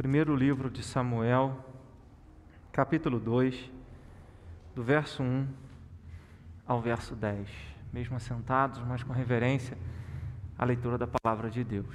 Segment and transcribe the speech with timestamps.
[0.00, 1.62] primeiro livro de Samuel,
[2.72, 3.70] capítulo 2,
[4.74, 5.46] do verso 1
[6.66, 7.46] ao verso 10.
[7.92, 9.76] Mesmo assentados, mas com reverência,
[10.56, 11.94] a leitura da palavra de Deus.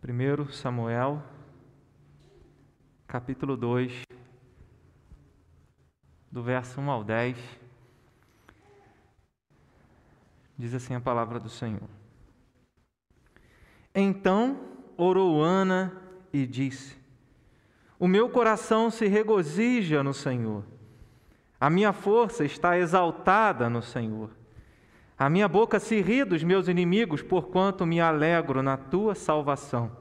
[0.00, 1.22] Primeiro Samuel,
[3.06, 4.02] capítulo 2,
[6.28, 7.38] do verso 1 ao 10,
[10.58, 12.03] diz assim a palavra do Senhor.
[13.94, 14.58] Então
[14.96, 15.92] orou Ana
[16.32, 16.96] e disse:
[17.98, 20.64] O meu coração se regozija no Senhor,
[21.60, 24.30] a minha força está exaltada no Senhor.
[25.16, 29.92] A minha boca se ri dos meus inimigos, porquanto me alegro na tua salvação.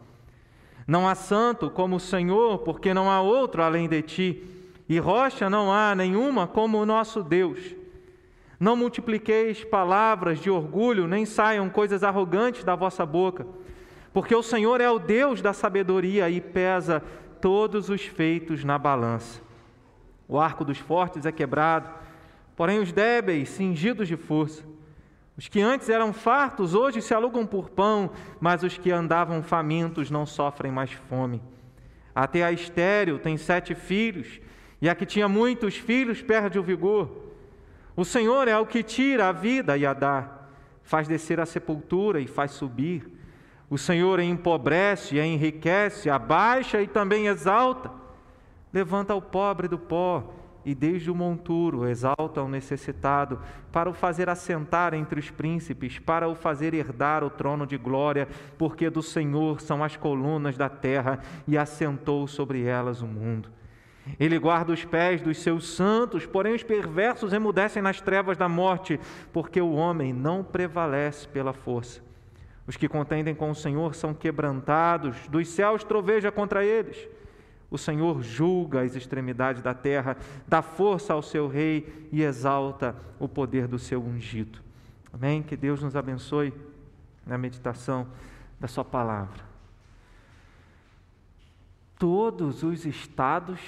[0.88, 4.44] Não há santo como o Senhor, porque não há outro além de ti,
[4.90, 7.76] e rocha não há nenhuma como o nosso Deus.
[8.60, 13.46] Não multipliqueis palavras de orgulho, nem saiam coisas arrogantes da vossa boca
[14.14, 17.02] porque o Senhor é o Deus da sabedoria e pesa
[17.42, 19.42] todos os feitos na balança.
[20.28, 21.90] O arco dos fortes é quebrado,
[22.56, 24.64] porém os débeis cingidos de força.
[25.36, 30.12] Os que antes eram fartos hoje se alugam por pão, mas os que andavam famintos
[30.12, 31.42] não sofrem mais fome.
[32.14, 34.40] Até a estéril tem sete filhos,
[34.80, 37.10] e a que tinha muitos filhos perde o vigor.
[37.96, 40.30] O Senhor é o que tira a vida e a dá,
[40.84, 43.13] faz descer a sepultura e faz subir.
[43.70, 47.92] O Senhor empobrece enriquece, abaixa e também exalta.
[48.72, 50.34] Levanta o pobre do pó
[50.66, 53.40] e desde o monturo exalta o necessitado,
[53.72, 58.28] para o fazer assentar entre os príncipes, para o fazer herdar o trono de glória,
[58.58, 63.50] porque do Senhor são as colunas da terra e assentou sobre elas o mundo.
[64.20, 69.00] Ele guarda os pés dos seus santos, porém os perversos emudecem nas trevas da morte,
[69.32, 72.02] porque o homem não prevalece pela força.
[72.66, 77.08] Os que contendem com o Senhor são quebrantados, dos céus troveja contra eles.
[77.70, 80.16] O Senhor julga as extremidades da terra,
[80.48, 84.60] dá força ao seu rei e exalta o poder do seu ungido.
[85.12, 85.44] Amém?
[85.44, 86.54] Que Deus nos abençoe
[87.26, 88.08] na meditação
[88.60, 89.44] da Sua palavra.
[91.98, 93.60] Todos os estados,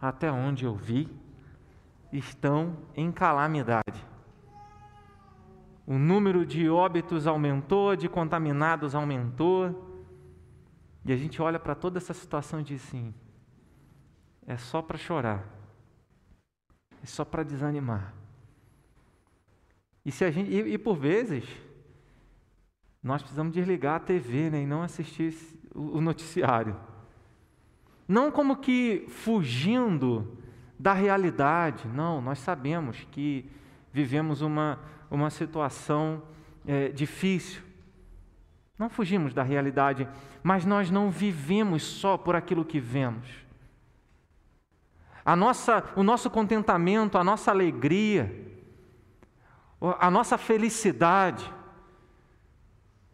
[0.00, 1.08] até onde eu vi,
[2.12, 4.09] estão em calamidade.
[5.90, 9.98] O número de óbitos aumentou, de contaminados aumentou.
[11.04, 13.12] E a gente olha para toda essa situação e diz assim:
[14.46, 15.44] é só para chorar,
[17.02, 18.14] é só para desanimar.
[20.04, 21.44] E, se a gente, e, e, por vezes,
[23.02, 25.34] nós precisamos desligar a TV né, e não assistir
[25.74, 26.76] o, o noticiário.
[28.06, 30.38] Não como que fugindo
[30.78, 33.50] da realidade, não, nós sabemos que
[33.92, 34.78] vivemos uma,
[35.10, 36.22] uma situação
[36.66, 37.62] é, difícil.
[38.78, 40.08] Não fugimos da realidade,
[40.42, 43.28] mas nós não vivemos só por aquilo que vemos.
[45.24, 48.48] A nossa, o nosso contentamento, a nossa alegria,
[49.98, 51.52] a nossa felicidade,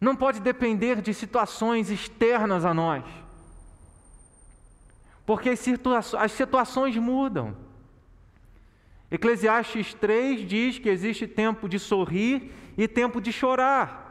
[0.01, 3.05] não pode depender de situações externas a nós.
[5.25, 7.66] Porque as, as situações mudam.
[9.17, 14.05] Eclesiastes 3 diz que existe tempo de sorrir e tempo de chorar.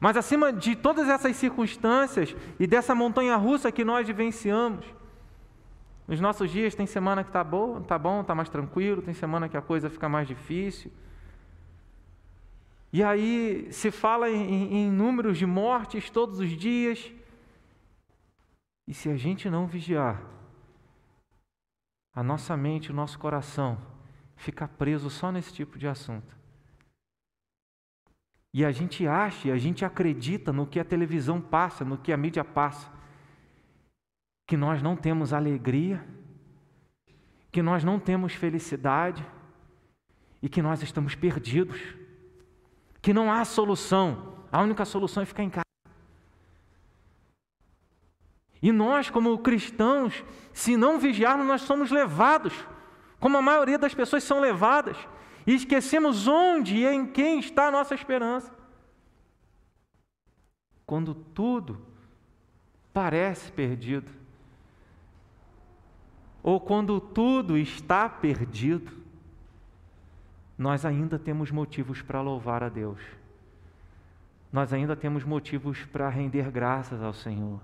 [0.00, 4.84] Mas acima de todas essas circunstâncias e dessa montanha russa que nós vivenciamos,
[6.08, 9.48] nos nossos dias tem semana que está bom, está bom, está mais tranquilo, tem semana
[9.48, 10.90] que a coisa fica mais difícil.
[12.92, 17.12] E aí se fala em, em números de mortes todos os dias.
[18.88, 20.20] E se a gente não vigiar,
[22.14, 23.78] a nossa mente, o nosso coração
[24.36, 26.36] fica preso só nesse tipo de assunto.
[28.54, 32.12] E a gente acha, e a gente acredita no que a televisão passa, no que
[32.12, 32.90] a mídia passa,
[34.46, 36.04] que nós não temos alegria,
[37.50, 39.24] que nós não temos felicidade
[40.42, 41.80] e que nós estamos perdidos,
[43.00, 45.71] que não há solução, a única solução é ficar em casa.
[48.62, 52.54] E nós, como cristãos, se não vigiarmos, nós somos levados,
[53.18, 54.96] como a maioria das pessoas são levadas,
[55.44, 58.54] e esquecemos onde e em quem está a nossa esperança.
[60.86, 61.84] Quando tudo
[62.92, 64.12] parece perdido,
[66.40, 68.92] ou quando tudo está perdido,
[70.56, 73.00] nós ainda temos motivos para louvar a Deus.
[74.52, 77.60] Nós ainda temos motivos para render graças ao Senhor.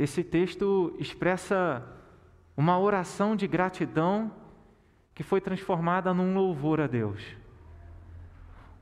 [0.00, 1.86] Esse texto expressa
[2.56, 4.32] uma oração de gratidão
[5.14, 7.22] que foi transformada num louvor a Deus.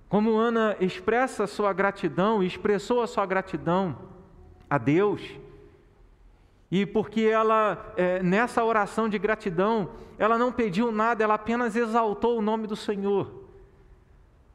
[0.08, 3.98] como Ana expressa sua gratidão, expressou a sua gratidão
[4.70, 5.20] a Deus,
[6.70, 12.38] e porque ela, é, nessa oração de gratidão, ela não pediu nada, ela apenas exaltou
[12.38, 13.42] o nome do Senhor.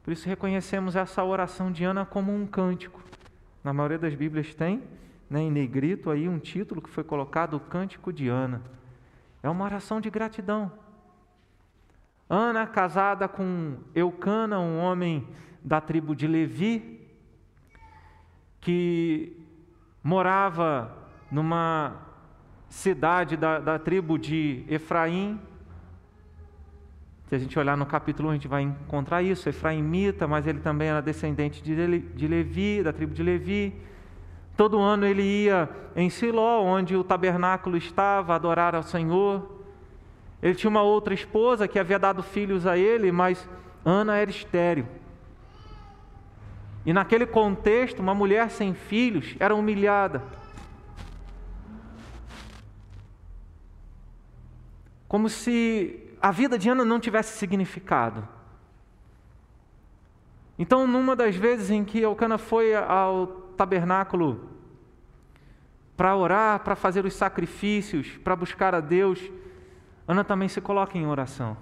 [0.02, 3.02] Por isso reconhecemos essa oração de Ana como um cântico.
[3.62, 4.82] Na maioria das Bíblias tem,
[5.34, 8.62] né, em negrito aí um título que foi colocado, o Cântico de Ana.
[9.42, 10.70] É uma oração de gratidão.
[12.30, 15.26] Ana, casada com Eucana, um homem
[15.60, 17.04] da tribo de Levi,
[18.60, 19.36] que
[20.04, 20.96] morava
[21.32, 21.96] numa
[22.68, 25.40] cidade da, da tribo de Efraim.
[27.26, 30.60] Se a gente olhar no capítulo 1, a gente vai encontrar isso, Efraimita, mas ele
[30.60, 33.93] também era descendente de Levi, da tribo de Levi.
[34.56, 39.50] Todo ano ele ia em Siló, onde o tabernáculo estava, adorar ao Senhor.
[40.42, 43.48] Ele tinha uma outra esposa que havia dado filhos a ele, mas
[43.84, 44.86] Ana era estéril.
[46.86, 50.22] E naquele contexto, uma mulher sem filhos era humilhada.
[55.08, 58.26] Como se a vida de Ana não tivesse significado.
[60.58, 64.50] Então, numa das vezes em que Elcana foi ao tabernáculo
[65.96, 69.20] para orar, para fazer os sacrifícios, para buscar a Deus,
[70.06, 71.56] Ana também se coloca em oração.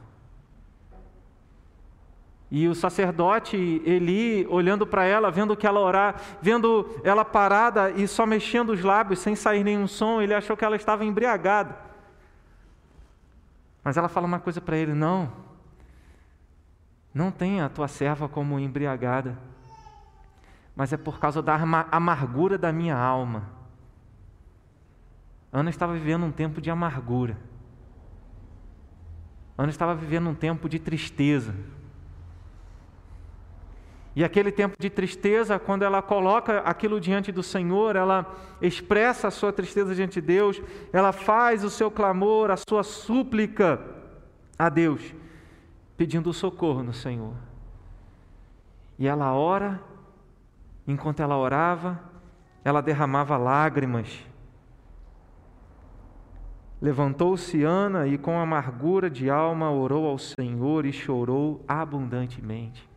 [2.51, 8.07] E o sacerdote Eli, olhando para ela, vendo que ela orar, vendo ela parada e
[8.07, 11.79] só mexendo os lábios sem sair nenhum som, ele achou que ela estava embriagada.
[13.83, 15.33] Mas ela fala uma coisa para ele: não,
[17.15, 19.39] não tenha a tua serva como embriagada,
[20.75, 21.55] mas é por causa da
[21.91, 23.51] amargura da minha alma.
[25.53, 27.37] Ana estava vivendo um tempo de amargura.
[29.57, 31.55] Ana estava vivendo um tempo de tristeza.
[34.15, 39.31] E aquele tempo de tristeza, quando ela coloca aquilo diante do Senhor, ela expressa a
[39.31, 40.61] sua tristeza diante de Deus,
[40.93, 43.81] ela faz o seu clamor, a sua súplica
[44.59, 45.15] a Deus,
[45.97, 47.35] pedindo socorro no Senhor.
[48.99, 49.81] E ela ora,
[50.87, 52.01] enquanto ela orava,
[52.65, 54.27] ela derramava lágrimas.
[56.81, 62.89] Levantou-se Ana e, com amargura de alma, orou ao Senhor e chorou abundantemente.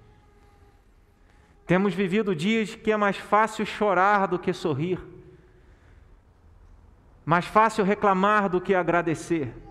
[1.68, 5.00] Temos vivido dias que é mais fácil chorar do que sorrir,
[7.24, 9.65] mais fácil reclamar do que agradecer.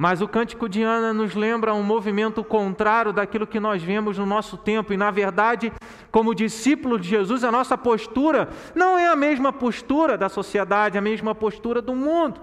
[0.00, 4.24] Mas o cântico de Ana nos lembra um movimento contrário daquilo que nós vemos no
[4.24, 5.70] nosso tempo, e na verdade,
[6.10, 11.02] como discípulo de Jesus, a nossa postura não é a mesma postura da sociedade, a
[11.02, 12.40] mesma postura do mundo,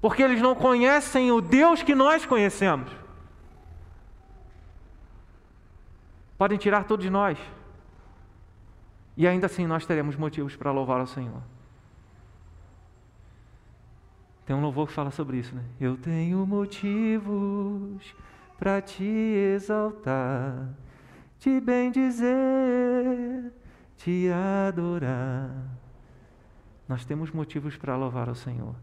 [0.00, 2.92] porque eles não conhecem o Deus que nós conhecemos.
[6.38, 7.36] podem tirar tudo de nós.
[9.14, 11.42] E ainda assim nós teremos motivos para louvar ao Senhor.
[14.50, 15.62] Tem um louvor que fala sobre isso, né?
[15.80, 18.16] Eu tenho motivos
[18.58, 20.70] para te exaltar,
[21.38, 23.52] te bem dizer,
[23.96, 24.28] te
[24.66, 25.52] adorar.
[26.88, 28.74] Nós temos motivos para louvar ao Senhor.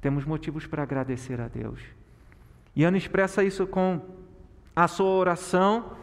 [0.00, 1.80] Temos motivos para agradecer a Deus.
[2.76, 4.00] E Ana expressa isso com
[4.76, 5.96] a sua oração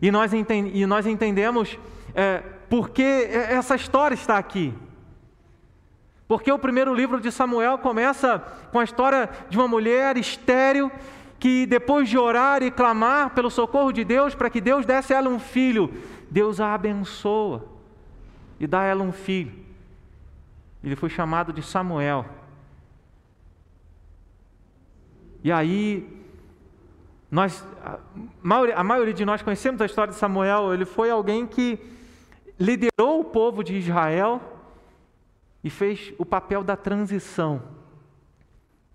[0.00, 1.78] e nós, e nós entendemos
[2.12, 2.38] é,
[2.68, 4.74] por que essa história está aqui.
[6.26, 8.38] Porque o primeiro livro de Samuel começa
[8.70, 10.90] com a história de uma mulher estéril
[11.38, 15.18] que, depois de orar e clamar pelo socorro de Deus para que Deus desse a
[15.18, 15.92] ela um filho,
[16.30, 17.64] Deus a abençoa
[18.60, 19.52] e dá a ela um filho.
[20.84, 22.24] Ele foi chamado de Samuel.
[25.42, 26.08] E aí
[27.30, 27.66] nós,
[28.74, 31.78] a maioria, de nós conhecemos a história de Samuel, ele foi alguém que
[32.60, 34.40] liderou o povo de Israel
[35.62, 37.62] e fez o papel da transição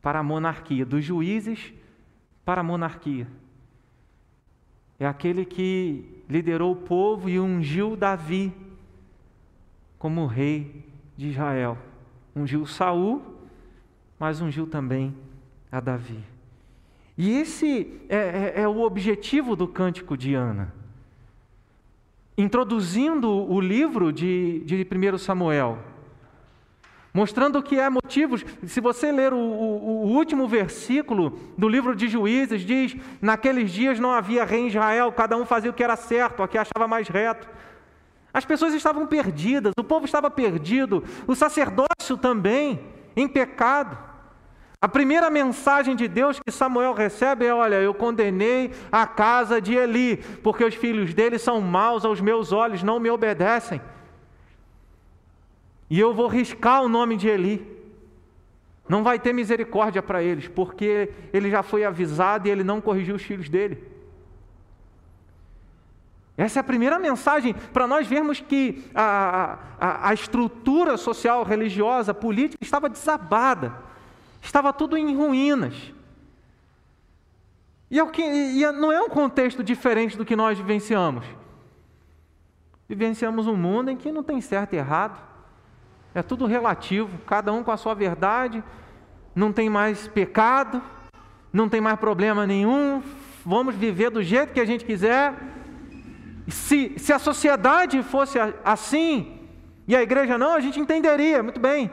[0.02, 1.74] para a monarquia, dos juízes
[2.46, 3.28] para a monarquia.
[5.00, 8.54] É aquele que liderou o povo e ungiu Davi
[10.00, 11.78] como rei de Israel.
[12.36, 13.22] Ungiu Saul,
[14.20, 15.16] mas ungiu também
[15.72, 16.24] a Davi.
[17.18, 20.74] E esse é, é, é o objetivo do Cântico de Ana.
[22.38, 25.80] Introduzindo o livro de, de 1 Samuel,
[27.18, 28.46] mostrando que há motivos.
[28.68, 34.00] Se você ler o, o, o, último versículo do livro de Juízes, diz: Naqueles dias
[34.00, 36.88] não havia rei em Israel, cada um fazia o que era certo, o que achava
[36.88, 37.48] mais reto.
[38.32, 42.80] As pessoas estavam perdidas, o povo estava perdido, o sacerdócio também,
[43.16, 43.98] em pecado.
[44.80, 49.74] A primeira mensagem de Deus que Samuel recebe é: Olha, eu condenei a casa de
[49.74, 53.82] Eli, porque os filhos dele são maus aos meus olhos, não me obedecem.
[55.90, 57.78] E eu vou riscar o nome de Eli.
[58.88, 63.16] Não vai ter misericórdia para eles, porque ele já foi avisado e ele não corrigiu
[63.16, 63.84] os filhos dele.
[66.38, 72.14] Essa é a primeira mensagem para nós vermos que a, a, a estrutura social, religiosa,
[72.14, 73.76] política estava desabada.
[74.42, 75.94] Estava tudo em ruínas.
[77.90, 81.26] E, é que, e é, não é um contexto diferente do que nós vivenciamos.
[82.88, 85.20] Vivenciamos um mundo em que não tem certo e errado.
[86.18, 88.64] É tudo relativo, cada um com a sua verdade.
[89.36, 90.82] Não tem mais pecado,
[91.54, 93.04] não tem mais problema nenhum.
[93.46, 95.36] Vamos viver do jeito que a gente quiser.
[96.48, 99.42] Se, se a sociedade fosse assim
[99.88, 101.92] e a igreja não, a gente entenderia, muito bem.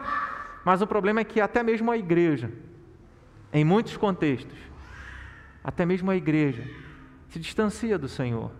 [0.64, 2.50] Mas o problema é que até mesmo a igreja,
[3.52, 4.56] em muitos contextos,
[5.62, 6.64] até mesmo a igreja
[7.28, 8.50] se distancia do Senhor.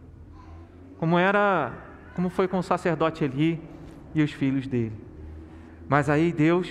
[0.99, 1.73] Como era,
[2.15, 3.59] como foi com o sacerdote Eli
[4.15, 5.14] e os filhos dele.
[5.89, 6.69] Mas aí Deus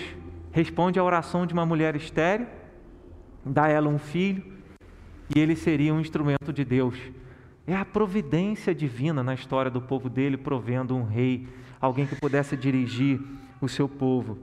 [0.50, 2.46] responde à oração de uma mulher estéril,
[3.44, 4.44] dá a ela um filho,
[5.34, 6.96] e ele seria um instrumento de Deus.
[7.66, 11.48] É a providência divina na história do povo dele, provendo um rei,
[11.80, 13.20] alguém que pudesse dirigir
[13.60, 14.38] o seu povo.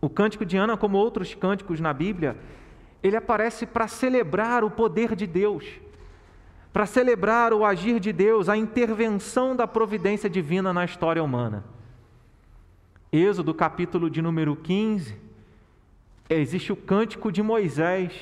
[0.00, 2.36] O cântico de Ana, como outros cânticos na Bíblia,
[3.02, 5.64] ele aparece para celebrar o poder de Deus,
[6.72, 11.64] para celebrar o agir de Deus, a intervenção da providência divina na história humana.
[13.12, 15.16] Êxodo, capítulo de número 15,
[16.28, 18.12] existe o cântico de Moisés.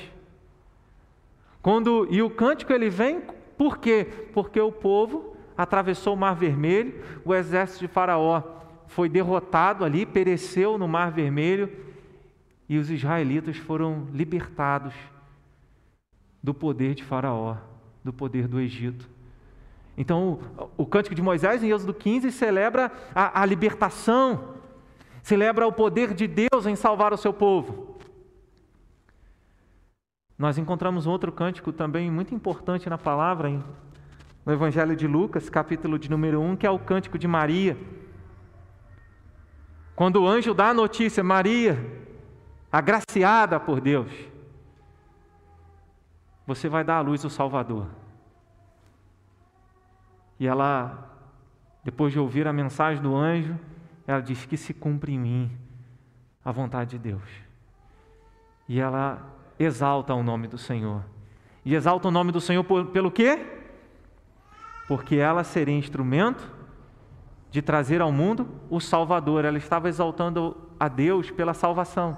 [1.61, 3.21] Quando e o cântico ele vem
[3.57, 4.07] por quê?
[4.33, 8.43] Porque o povo atravessou o Mar Vermelho, o exército de Faraó
[8.87, 11.69] foi derrotado ali, pereceu no Mar Vermelho
[12.69, 14.93] e os israelitas foram libertados
[16.41, 17.57] do poder de Faraó,
[18.03, 19.09] do poder do Egito.
[19.97, 20.39] Então,
[20.77, 24.55] o, o cântico de Moisés em Êxodo 15 celebra a, a libertação,
[25.27, 27.97] celebra o poder de Deus em salvar o seu povo.
[30.37, 33.61] Nós encontramos outro cântico também muito importante na palavra,
[34.45, 37.77] no Evangelho de Lucas, capítulo de número 1, que é o cântico de Maria.
[39.97, 41.77] Quando o anjo dá a notícia, Maria,
[42.71, 44.09] agraciada por Deus,
[46.45, 47.87] você vai dar à luz o Salvador.
[50.39, 51.11] E ela,
[51.83, 53.59] depois de ouvir a mensagem do anjo,
[54.07, 55.51] ela diz que se cumpre em mim
[56.43, 57.29] a vontade de Deus.
[58.67, 59.21] E ela
[59.59, 61.03] exalta o nome do Senhor.
[61.65, 63.45] E exalta o nome do Senhor por, pelo quê?
[64.87, 66.49] Porque ela seria instrumento
[67.51, 69.43] de trazer ao mundo o Salvador.
[69.43, 72.17] Ela estava exaltando a Deus pela salvação.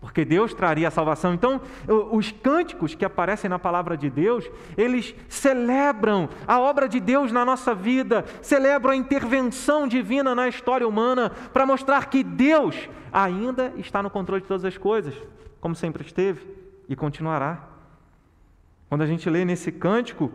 [0.00, 1.34] Porque Deus traria a salvação.
[1.34, 1.60] Então,
[2.12, 7.44] os cânticos que aparecem na palavra de Deus, eles celebram a obra de Deus na
[7.44, 14.00] nossa vida, celebram a intervenção divina na história humana, para mostrar que Deus ainda está
[14.00, 15.14] no controle de todas as coisas,
[15.60, 16.46] como sempre esteve
[16.88, 17.64] e continuará.
[18.88, 20.30] Quando a gente lê nesse cântico,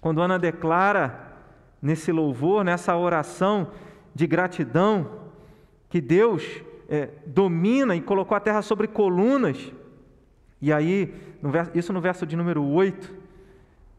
[0.00, 1.32] quando Ana declara
[1.80, 3.68] nesse louvor, nessa oração
[4.14, 5.28] de gratidão,
[5.88, 6.42] que Deus
[6.88, 9.72] é, domina e colocou a terra sobre colunas.
[10.60, 13.14] E aí, no verso, isso no verso de número 8,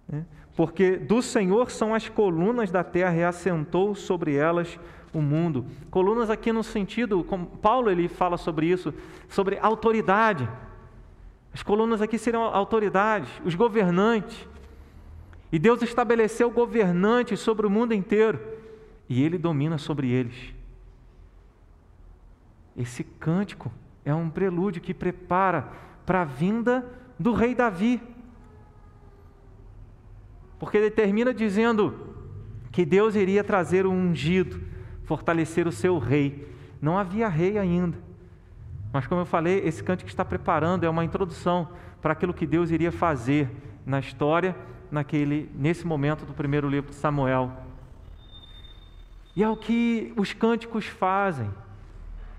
[0.08, 0.26] né?
[0.56, 4.78] porque do Senhor são as colunas da terra e assentou sobre elas
[5.14, 5.66] o mundo.
[5.90, 8.94] Colunas aqui no sentido, como Paulo ele fala sobre isso,
[9.28, 10.50] sobre autoridade.
[11.54, 14.48] As colunas aqui seriam autoridades, os governantes.
[15.52, 18.40] E Deus estabeleceu governantes sobre o mundo inteiro
[19.08, 20.54] e ele domina sobre eles.
[22.76, 23.72] Esse cântico
[24.06, 25.70] é um prelúdio que prepara
[26.06, 26.86] para a vinda
[27.18, 28.02] do rei Davi.
[30.58, 32.16] Porque ele termina dizendo
[32.72, 34.62] que Deus iria trazer o ungido,
[35.04, 36.48] fortalecer o seu rei.
[36.82, 37.98] Não havia rei ainda.
[38.92, 41.70] Mas, como eu falei, esse cântico está preparando, é uma introdução
[42.02, 43.50] para aquilo que Deus iria fazer
[43.86, 44.56] na história
[44.92, 47.52] naquele, nesse momento do primeiro livro de Samuel.
[49.36, 51.50] E é o que os cânticos fazem.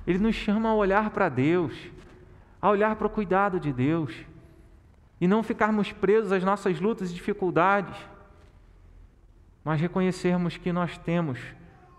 [0.06, 1.74] Eles nos chamam a olhar para Deus,
[2.60, 4.14] a olhar para o cuidado de Deus,
[5.20, 7.96] e não ficarmos presos às nossas lutas e dificuldades,
[9.62, 11.38] mas reconhecermos que nós temos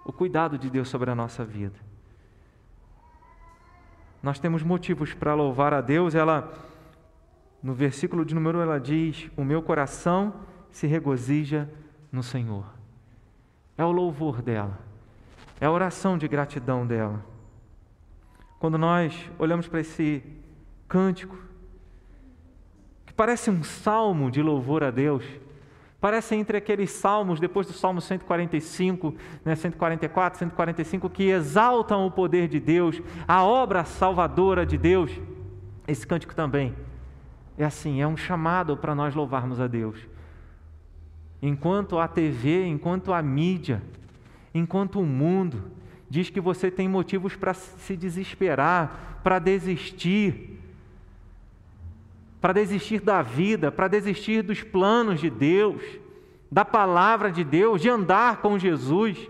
[0.03, 1.79] o cuidado de Deus sobre a nossa vida.
[4.23, 6.51] Nós temos motivos para louvar a Deus, ela
[7.61, 10.33] no versículo de número ela diz: O meu coração
[10.71, 11.69] se regozija
[12.11, 12.65] no Senhor.
[13.77, 14.79] É o louvor dela,
[15.59, 17.30] é a oração de gratidão dela.
[18.61, 20.21] Quando nós olhamos para esse
[20.87, 21.35] cântico
[23.07, 25.25] que parece um salmo de louvor a Deus.
[25.99, 32.47] Parece entre aqueles salmos, depois do Salmo 145, né, 144, 145, que exaltam o poder
[32.47, 35.11] de Deus, a obra salvadora de Deus.
[35.87, 36.75] Esse cântico também
[37.57, 39.97] é assim, é um chamado para nós louvarmos a Deus.
[41.41, 43.81] Enquanto a TV, enquanto a mídia,
[44.53, 45.80] enquanto o mundo
[46.11, 50.59] diz que você tem motivos para se desesperar, para desistir,
[52.41, 55.81] para desistir da vida, para desistir dos planos de Deus,
[56.51, 59.29] da palavra de Deus, de andar com Jesus.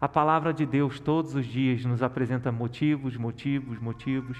[0.00, 4.36] A palavra de Deus todos os dias nos apresenta motivos, motivos, motivos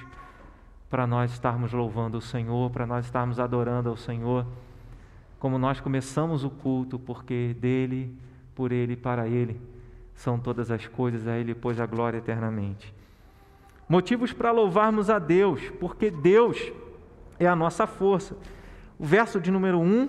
[0.90, 4.44] para nós estarmos louvando o Senhor, para nós estarmos adorando ao Senhor
[5.38, 8.12] como nós começamos o culto, porque dele,
[8.56, 9.74] por ele para ele
[10.14, 12.94] são todas as coisas, a ele pois a glória eternamente.
[13.88, 16.73] Motivos para louvarmos a Deus, porque Deus
[17.38, 18.37] é a nossa força.
[18.99, 20.09] O verso de número 1,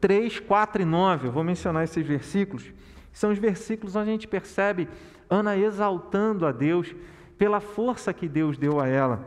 [0.00, 2.72] 3, 4 e 9, eu vou mencionar esses versículos,
[3.12, 4.88] são os versículos onde a gente percebe
[5.28, 6.94] Ana exaltando a Deus
[7.38, 9.24] pela força que Deus deu a ela.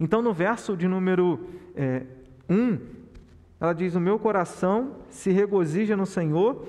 [0.00, 2.02] Então, no verso de número é,
[2.48, 2.78] 1,
[3.60, 6.66] ela diz: O meu coração se regozija no Senhor,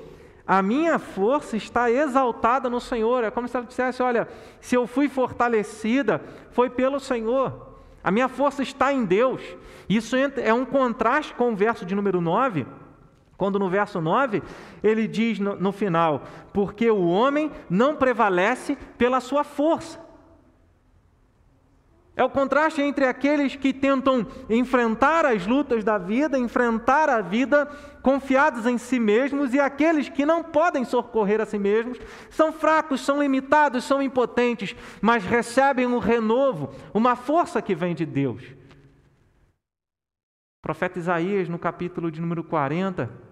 [0.47, 3.23] a minha força está exaltada no Senhor.
[3.23, 4.27] É como se ela dissesse: Olha,
[4.61, 7.75] se eu fui fortalecida, foi pelo Senhor.
[8.01, 9.41] A minha força está em Deus.
[9.89, 12.65] Isso é um contraste com o verso de número 9,
[13.35, 14.41] quando no verso 9
[14.81, 16.23] ele diz no, no final:
[16.53, 20.06] Porque o homem não prevalece pela sua força.
[22.17, 27.67] É o contraste entre aqueles que tentam enfrentar as lutas da vida, enfrentar a vida
[28.01, 31.99] confiados em si mesmos e aqueles que não podem socorrer a si mesmos,
[32.31, 38.03] são fracos, são limitados, são impotentes, mas recebem um renovo, uma força que vem de
[38.05, 38.41] Deus.
[40.57, 43.26] O profeta Isaías, no capítulo de número 40,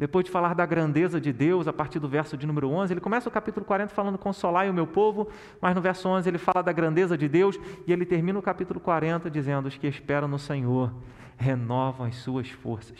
[0.00, 3.02] depois de falar da grandeza de Deus, a partir do verso de número 11, ele
[3.02, 5.28] começa o capítulo 40 falando: Consolai o meu povo,
[5.60, 8.80] mas no verso 11 ele fala da grandeza de Deus e ele termina o capítulo
[8.80, 10.90] 40 dizendo: Os que esperam no Senhor
[11.36, 12.98] renovam as suas forças.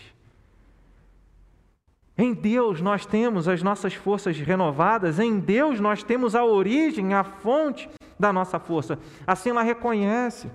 [2.18, 7.24] Em Deus nós temos as nossas forças renovadas, em Deus nós temos a origem, a
[7.24, 8.98] fonte da nossa força.
[9.26, 10.50] Assim ela reconhece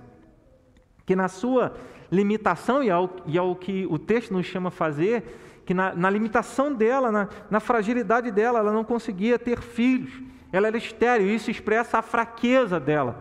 [1.04, 1.74] que na sua
[2.08, 5.24] limitação, e ao, e ao que o texto nos chama a fazer,
[5.66, 10.22] que na, na limitação dela, na, na fragilidade dela, ela não conseguia ter filhos.
[10.52, 13.20] Ela era estéril, isso expressa a fraqueza dela,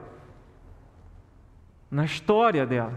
[1.89, 2.93] na história dela.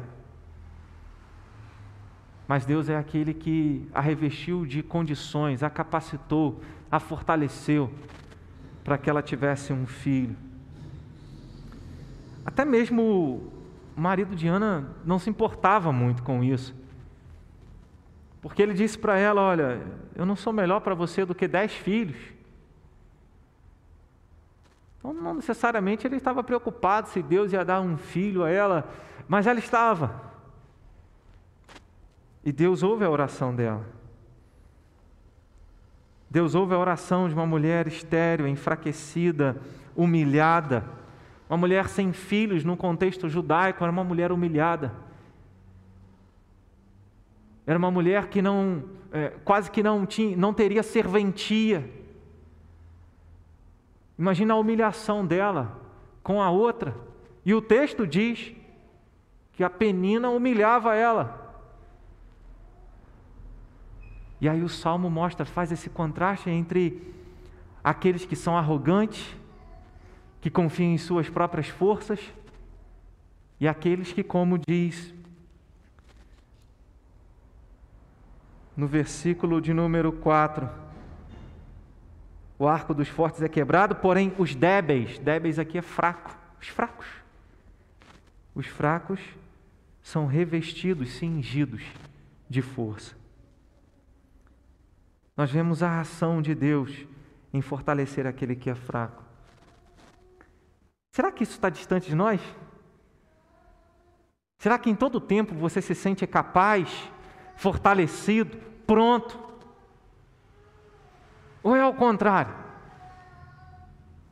[2.46, 7.90] Mas Deus é aquele que a revestiu de condições, a capacitou, a fortaleceu
[8.84, 10.37] para que ela tivesse um filho.
[12.44, 13.50] Até mesmo
[13.96, 16.74] o marido de Ana não se importava muito com isso.
[18.40, 19.81] Porque ele disse para ela: Olha,
[20.14, 22.18] eu não sou melhor para você do que dez filhos.
[24.98, 28.88] Então, não necessariamente ele estava preocupado se Deus ia dar um filho a ela,
[29.29, 30.29] mas ela estava.
[32.44, 33.85] E Deus ouve a oração dela.
[36.31, 39.57] Deus ouve a oração de uma mulher estéril, enfraquecida,
[39.96, 40.85] humilhada.
[41.48, 44.92] Uma mulher sem filhos no contexto judaico era uma mulher humilhada.
[47.68, 51.87] Era uma mulher que não, é, quase que não, tinha, não teria serventia.
[54.18, 55.78] Imagina a humilhação dela
[56.22, 56.96] com a outra.
[57.44, 58.54] E o texto diz
[59.52, 61.54] que a penina humilhava ela.
[64.40, 67.12] E aí o salmo mostra, faz esse contraste entre
[67.85, 69.37] aqueles que são arrogantes,
[70.40, 72.33] que confiam em suas próprias forças,
[73.61, 75.17] e aqueles que, como diz
[78.78, 80.70] no versículo de número 4.
[82.56, 87.06] O arco dos fortes é quebrado, porém os débeis, débeis aqui é fraco, os fracos.
[88.54, 89.20] Os fracos
[90.00, 91.82] são revestidos, cingidos
[92.48, 93.16] de força.
[95.36, 97.04] Nós vemos a ação de Deus
[97.52, 99.24] em fortalecer aquele que é fraco.
[101.10, 102.40] Será que isso está distante de nós?
[104.58, 107.10] Será que em todo tempo você se sente capaz,
[107.58, 109.36] fortalecido, pronto.
[111.62, 112.54] Ou é ao contrário?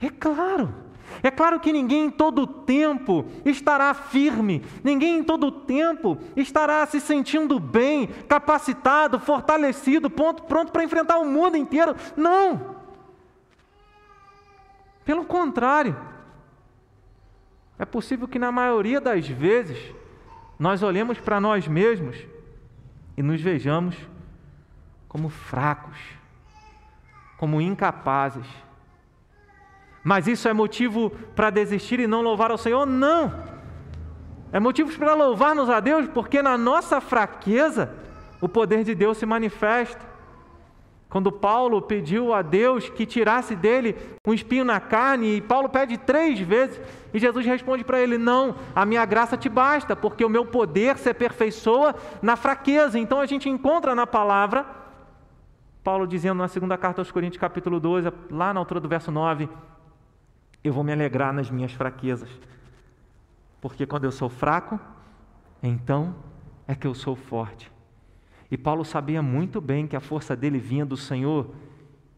[0.00, 0.72] É claro.
[1.22, 7.00] É claro que ninguém em todo tempo estará firme, ninguém em todo tempo estará se
[7.00, 11.96] sentindo bem, capacitado, fortalecido, pronto, pronto para enfrentar o mundo inteiro.
[12.16, 12.76] Não!
[15.04, 15.96] Pelo contrário,
[17.78, 19.78] É possível que na maioria das vezes
[20.58, 22.16] nós olhemos para nós mesmos
[23.16, 23.96] e nos vejamos
[25.08, 25.98] como fracos,
[27.36, 28.46] como incapazes.
[30.04, 32.86] Mas isso é motivo para desistir e não louvar ao Senhor?
[32.86, 33.32] Não!
[34.52, 37.92] É motivo para louvarmos a Deus, porque na nossa fraqueza
[38.40, 40.15] o poder de Deus se manifesta.
[41.16, 45.96] Quando Paulo pediu a Deus que tirasse dele um espinho na carne, e Paulo pede
[45.96, 46.78] três vezes,
[47.14, 50.98] e Jesus responde para ele: Não, a minha graça te basta, porque o meu poder
[50.98, 52.98] se aperfeiçoa na fraqueza.
[52.98, 54.66] Então a gente encontra na palavra,
[55.82, 59.48] Paulo dizendo na segunda carta aos Coríntios, capítulo 12, lá na altura do verso 9:
[60.62, 62.28] Eu vou me alegrar nas minhas fraquezas,
[63.58, 64.78] porque quando eu sou fraco,
[65.62, 66.14] então
[66.68, 67.74] é que eu sou forte.
[68.50, 71.50] E Paulo sabia muito bem que a força dele vinha do Senhor.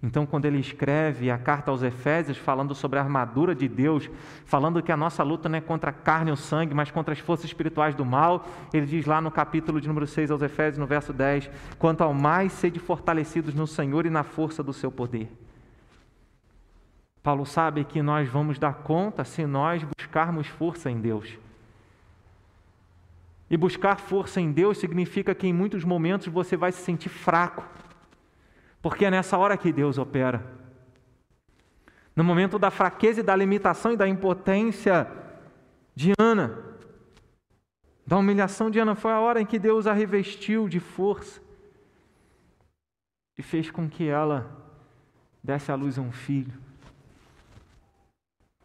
[0.00, 4.08] Então, quando ele escreve a carta aos Efésios, falando sobre a armadura de Deus,
[4.44, 7.18] falando que a nossa luta não é contra a carne ou sangue, mas contra as
[7.18, 10.86] forças espirituais do mal, ele diz lá no capítulo de número 6 aos Efésios, no
[10.86, 15.32] verso 10: Quanto ao mais sede fortalecidos no Senhor e na força do seu poder.
[17.20, 21.36] Paulo sabe que nós vamos dar conta se nós buscarmos força em Deus.
[23.50, 27.64] E buscar força em Deus significa que em muitos momentos você vai se sentir fraco,
[28.82, 30.44] porque é nessa hora que Deus opera.
[32.14, 35.10] No momento da fraqueza e da limitação e da impotência
[35.94, 36.58] de Ana,
[38.06, 41.40] da humilhação de Ana, foi a hora em que Deus a revestiu de força
[43.36, 44.50] e fez com que ela
[45.42, 46.52] desse à luz um filho.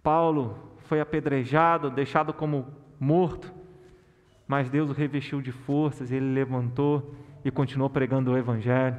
[0.01, 2.67] Paulo foi apedrejado, deixado como
[2.99, 3.62] morto
[4.53, 8.97] mas Deus o revestiu de forças, ele levantou e continuou pregando o Evangelho.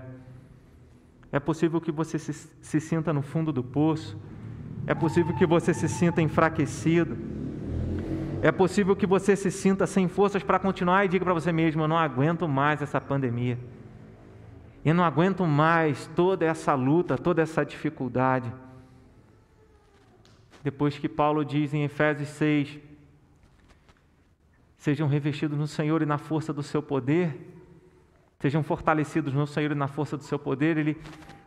[1.31, 4.19] É possível que você se, se sinta no fundo do poço,
[4.85, 7.17] é possível que você se sinta enfraquecido,
[8.43, 11.83] é possível que você se sinta sem forças para continuar e diga para você mesmo:
[11.83, 13.57] Eu não aguento mais essa pandemia,
[14.85, 18.53] eu não aguento mais toda essa luta, toda essa dificuldade.
[20.64, 22.81] Depois que Paulo diz em Efésios 6,
[24.85, 27.40] sejam revestidos no Senhor e na força do seu poder,
[28.38, 30.77] sejam fortalecidos no Senhor e na força do seu poder.
[30.77, 31.01] Ele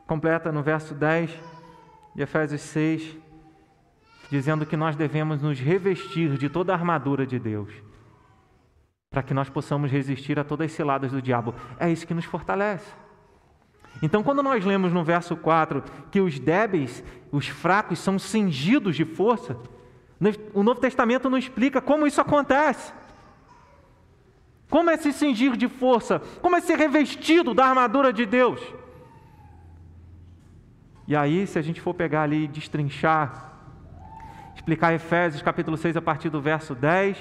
[0.08, 1.30] completa no verso 10
[2.16, 3.16] de Efésios 6,
[4.32, 7.72] dizendo que nós devemos nos revestir de toda a armadura de Deus,
[9.12, 11.54] para que nós possamos resistir a todas as ciladas do diabo.
[11.80, 12.92] É isso que nos fortalece.
[14.02, 19.06] Então, quando nós lemos no verso 4 que os débeis, os fracos, são cingidos de
[19.06, 19.56] força,
[20.56, 22.92] o Novo Testamento não explica como isso acontece.
[24.70, 26.20] Como é se cingir de força?
[26.42, 28.62] Como é ser revestido da armadura de Deus?
[31.08, 33.54] E aí, se a gente for pegar ali e destrinchar,
[34.54, 37.18] explicar Efésios capítulo 6 a partir do verso 10,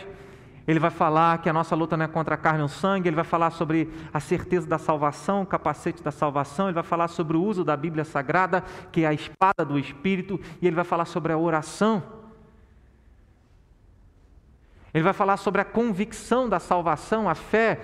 [0.67, 3.15] ele vai falar que a nossa luta não é contra a carne ou sangue, ele
[3.15, 7.37] vai falar sobre a certeza da salvação, o capacete da salvação, ele vai falar sobre
[7.37, 11.05] o uso da Bíblia Sagrada, que é a espada do Espírito, e ele vai falar
[11.05, 12.03] sobre a oração.
[14.97, 17.79] Ele vai falar sobre a convicção da salvação, a fé,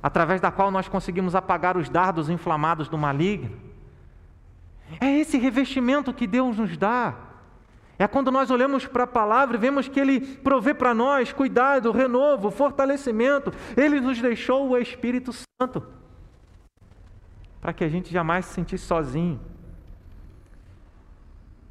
[0.00, 3.58] através da qual nós conseguimos apagar os dardos inflamados do maligno.
[5.00, 7.16] É esse revestimento que Deus nos dá.
[7.98, 11.90] É quando nós olhamos para a palavra e vemos que Ele provê para nós cuidado,
[11.90, 13.52] renovo, fortalecimento.
[13.76, 15.84] Ele nos deixou o Espírito Santo
[17.60, 19.40] para que a gente jamais se sentisse sozinho.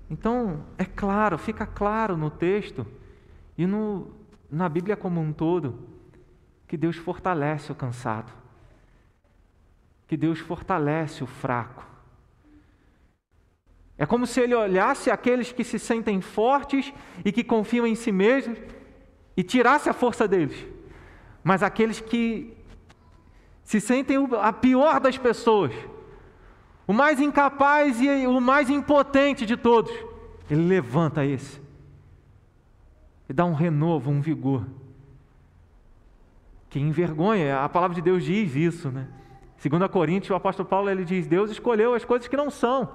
[0.10, 2.86] Então, é claro, fica claro no texto
[3.58, 4.22] e no,
[4.54, 5.80] na Bíblia como um todo,
[6.68, 8.32] que Deus fortalece o cansado,
[10.08, 11.84] que Deus fortalece o fraco.
[13.98, 16.94] É como se ele olhasse aqueles que se sentem fortes
[17.26, 18.60] e que confiam em si mesmos
[19.36, 20.68] e tirasse a força deles.
[21.44, 22.56] Mas aqueles que
[23.64, 25.74] se sentem a pior das pessoas,
[26.86, 29.92] o mais incapaz e o mais impotente de todos,
[30.48, 31.63] ele levanta esse
[33.34, 34.64] e dá um renovo, um vigor.
[36.70, 39.08] Que envergonha, a palavra de Deus diz isso, né?
[39.58, 42.88] Segundo a Coríntios, o apóstolo Paulo ele diz: Deus escolheu as coisas que não são.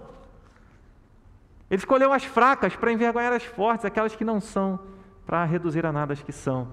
[1.68, 4.79] Ele escolheu as fracas para envergonhar as fortes, aquelas que não são,
[5.27, 6.68] para reduzir a nada as que são.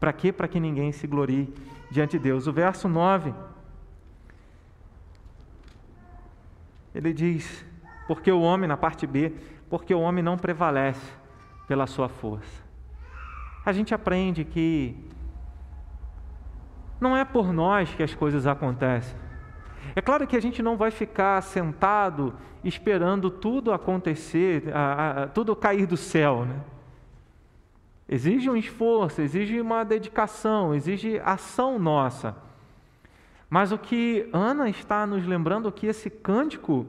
[0.00, 0.32] Para quê?
[0.32, 1.54] Para que ninguém se glorie
[1.92, 2.48] diante de Deus.
[2.48, 3.32] O verso 9,
[6.92, 7.64] ele diz:
[8.08, 9.32] Porque o homem, na parte B,
[9.68, 11.12] porque o homem não prevalece
[11.68, 12.59] pela sua força
[13.64, 14.96] a gente aprende que
[17.00, 19.16] não é por nós que as coisas acontecem.
[19.94, 25.56] É claro que a gente não vai ficar sentado esperando tudo acontecer, a, a, tudo
[25.56, 26.44] cair do céu.
[26.44, 26.60] Né?
[28.10, 32.36] exige um esforço, exige uma dedicação, exige ação nossa.
[33.48, 36.86] Mas o que Ana está nos lembrando, que esse cântico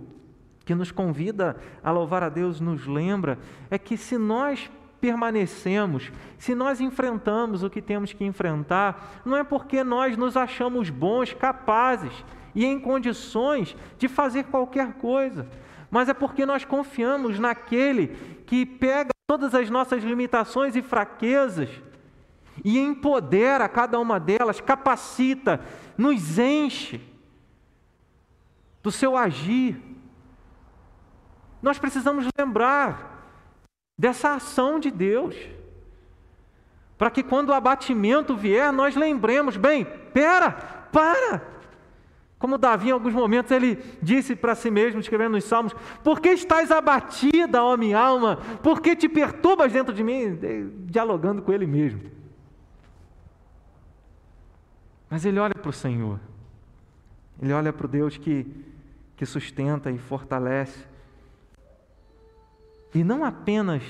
[0.66, 3.38] que nos convida a louvar a Deus nos lembra,
[3.70, 4.70] é que se nós
[5.02, 10.92] permanecemos, se nós enfrentamos o que temos que enfrentar, não é porque nós nos achamos
[10.92, 12.14] bons, capazes
[12.54, 15.48] e em condições de fazer qualquer coisa,
[15.90, 18.10] mas é porque nós confiamos naquele
[18.46, 21.70] que pega todas as nossas limitações e fraquezas
[22.64, 25.60] e empodera cada uma delas, capacita,
[25.98, 27.02] nos enche
[28.84, 29.82] do seu agir.
[31.62, 33.12] Nós precisamos lembrar
[34.02, 35.36] dessa ação de Deus.
[36.98, 40.52] Para que quando o abatimento vier, nós lembremos, bem, pera,
[40.92, 41.44] para.
[42.40, 46.30] Como Davi, em alguns momentos, ele disse para si mesmo, escrevendo nos Salmos: Por que
[46.30, 48.38] estás abatida, ó minha alma?
[48.64, 50.36] Por que te perturbas dentro de mim?
[50.86, 52.02] Dialogando com ele mesmo.
[55.08, 56.20] Mas ele olha para o Senhor,
[57.40, 58.48] ele olha para o Deus que,
[59.16, 60.91] que sustenta e fortalece.
[62.94, 63.84] E não apenas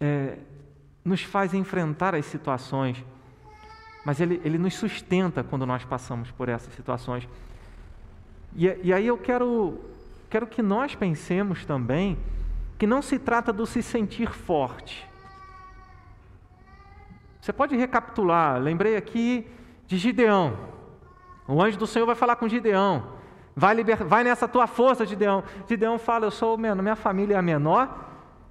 [0.00, 0.38] é,
[1.04, 3.04] nos faz enfrentar as situações,
[4.04, 7.28] mas ele, ele nos sustenta quando nós passamos por essas situações.
[8.56, 9.80] E, e aí eu quero,
[10.30, 12.18] quero que nós pensemos também
[12.78, 15.08] que não se trata do se sentir forte.
[17.40, 19.46] Você pode recapitular, lembrei aqui
[19.86, 20.56] de Gideão.
[21.46, 23.14] O anjo do Senhor vai falar com Gideão.
[23.56, 24.02] Vai, liber...
[24.04, 25.44] Vai nessa tua força, Gideão.
[25.68, 28.10] Gideão fala: Eu sou o menor, minha família é a menor,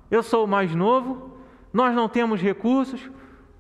[0.10, 1.38] eu sou o mais novo,
[1.72, 3.10] nós não temos recursos.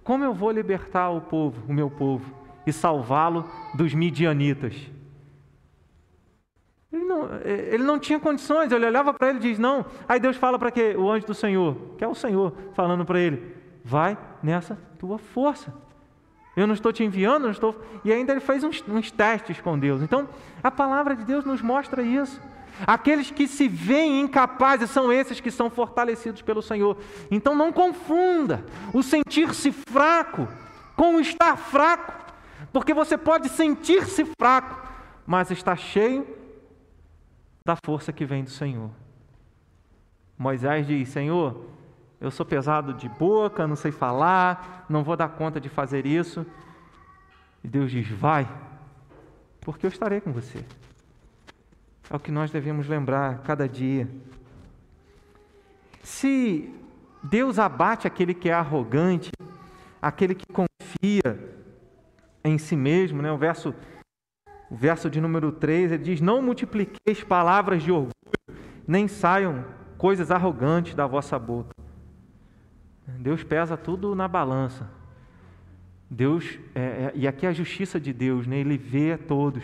[0.04, 2.34] Como eu vou libertar o povo, o meu povo,
[2.68, 4.76] e salvá-lo dos midianitas?
[6.92, 9.86] Ele não, ele não tinha condições, ele olhava para ele e diz: Não.
[10.08, 13.20] Aí Deus fala para que o anjo do Senhor, que é o Senhor, falando para
[13.20, 15.74] ele: Vai nessa tua força.
[16.56, 17.76] Eu não estou te enviando, não estou.
[18.06, 20.02] E ainda ele fez uns, uns testes com Deus.
[20.02, 20.30] Então,
[20.64, 22.40] a palavra de Deus nos mostra isso.
[22.88, 26.98] Aqueles que se veem incapazes são esses que são fortalecidos pelo Senhor.
[27.30, 30.48] Então não confunda o sentir-se fraco
[30.96, 32.14] com o estar fraco,
[32.72, 34.88] porque você pode sentir-se fraco,
[35.26, 36.28] mas está cheio
[37.66, 38.90] da força que vem do Senhor.
[40.38, 41.66] Moisés diz: Senhor,
[42.24, 46.46] eu sou pesado de boca, não sei falar, não vou dar conta de fazer isso.
[47.62, 48.48] E Deus diz: vai,
[49.60, 50.64] porque eu estarei com você.
[52.10, 54.08] É o que nós devemos lembrar cada dia.
[56.02, 56.74] Se
[57.22, 59.30] Deus abate aquele que é arrogante,
[60.02, 61.58] aquele que confia
[62.42, 63.34] em si mesmo, né?
[63.34, 63.76] o, verso,
[64.72, 68.14] o verso de número 3, ele diz: Não multipliqueis palavras de orgulho,
[68.88, 69.66] nem saiam
[69.98, 71.84] coisas arrogantes da vossa boca.
[73.08, 74.90] Deus pesa tudo na balança.
[76.10, 78.58] Deus, é, é, e aqui é a justiça de Deus, né?
[78.58, 79.64] Ele vê a todos.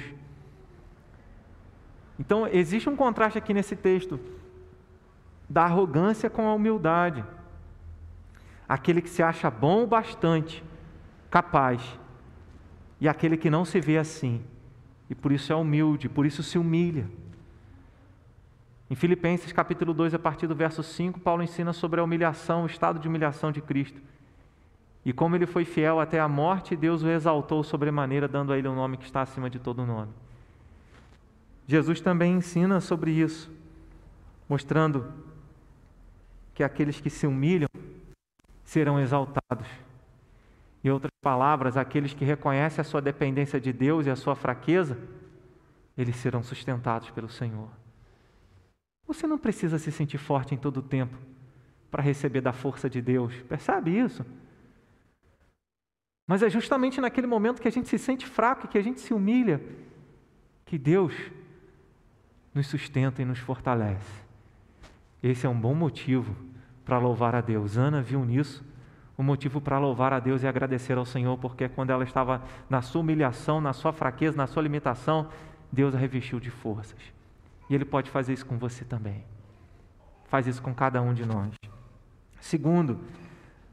[2.20, 4.20] Então, existe um contraste aqui nesse texto
[5.48, 7.24] da arrogância com a humildade.
[8.68, 10.64] Aquele que se acha bom o bastante,
[11.30, 12.00] capaz,
[13.00, 14.44] e aquele que não se vê assim,
[15.10, 17.10] e por isso é humilde, por isso se humilha.
[18.90, 22.66] Em Filipenses capítulo 2, a partir do verso 5, Paulo ensina sobre a humilhação, o
[22.66, 24.02] estado de humilhação de Cristo.
[25.06, 28.68] E como ele foi fiel até a morte, Deus o exaltou sobremaneira, dando a ele
[28.68, 30.12] um nome que está acima de todo nome.
[31.68, 33.52] Jesus também ensina sobre isso,
[34.50, 35.14] mostrando
[36.56, 37.70] que aqueles que se humilham
[38.64, 39.68] serão exaltados.
[40.84, 44.98] Em outras palavras, aqueles que reconhecem a sua dependência de Deus e a sua fraqueza,
[45.96, 47.79] eles serão sustentados pelo Senhor.
[49.10, 51.18] Você não precisa se sentir forte em todo o tempo
[51.90, 53.34] para receber da força de Deus.
[53.50, 54.24] Percebe isso?
[56.28, 59.12] Mas é justamente naquele momento que a gente se sente fraco, que a gente se
[59.12, 59.60] humilha,
[60.64, 61.16] que Deus
[62.54, 64.22] nos sustenta e nos fortalece.
[65.24, 66.36] Esse é um bom motivo
[66.86, 67.78] para louvar a Deus.
[67.78, 68.64] Ana viu nisso
[69.18, 72.84] o motivo para louvar a Deus e agradecer ao Senhor, porque quando ela estava na
[72.84, 75.30] sua humilhação, na sua fraqueza, na sua limitação,
[75.72, 77.19] Deus a revestiu de forças.
[77.70, 79.24] E Ele pode fazer isso com você também.
[80.28, 81.54] Faz isso com cada um de nós.
[82.40, 83.00] Segundo,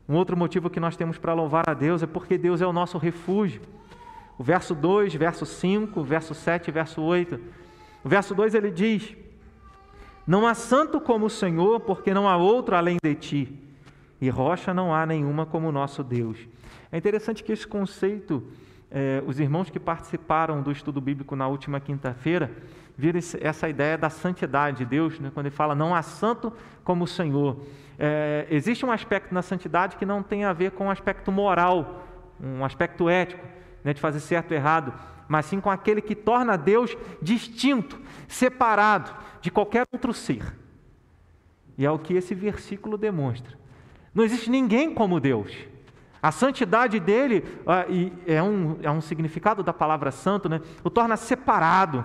[0.09, 2.72] um outro motivo que nós temos para louvar a Deus é porque Deus é o
[2.72, 3.61] nosso refúgio.
[4.38, 7.40] O verso 2, verso 5, verso 7 verso 8.
[8.04, 9.16] O verso 2 ele diz:
[10.26, 13.59] Não há santo como o Senhor, porque não há outro além de ti,
[14.20, 16.38] e rocha não há nenhuma como o nosso Deus.
[16.92, 18.46] É interessante que esse conceito,
[18.90, 22.54] eh, os irmãos que participaram do estudo bíblico na última quinta-feira,
[22.96, 25.30] vira essa ideia da santidade de Deus, né?
[25.32, 27.61] quando ele fala não há santo como o Senhor.
[27.98, 32.06] É, existe um aspecto na santidade que não tem a ver com um aspecto moral,
[32.40, 33.44] um aspecto ético,
[33.85, 34.92] né, de fazer certo ou errado,
[35.28, 40.54] mas sim com aquele que torna Deus distinto, separado de qualquer outro ser.
[41.78, 43.56] E é o que esse versículo demonstra.
[44.14, 45.52] Não existe ninguém como Deus.
[46.22, 47.85] A santidade dele ah,
[48.26, 50.61] é, um, é um significado da palavra santo, né?
[50.82, 52.04] o torna separado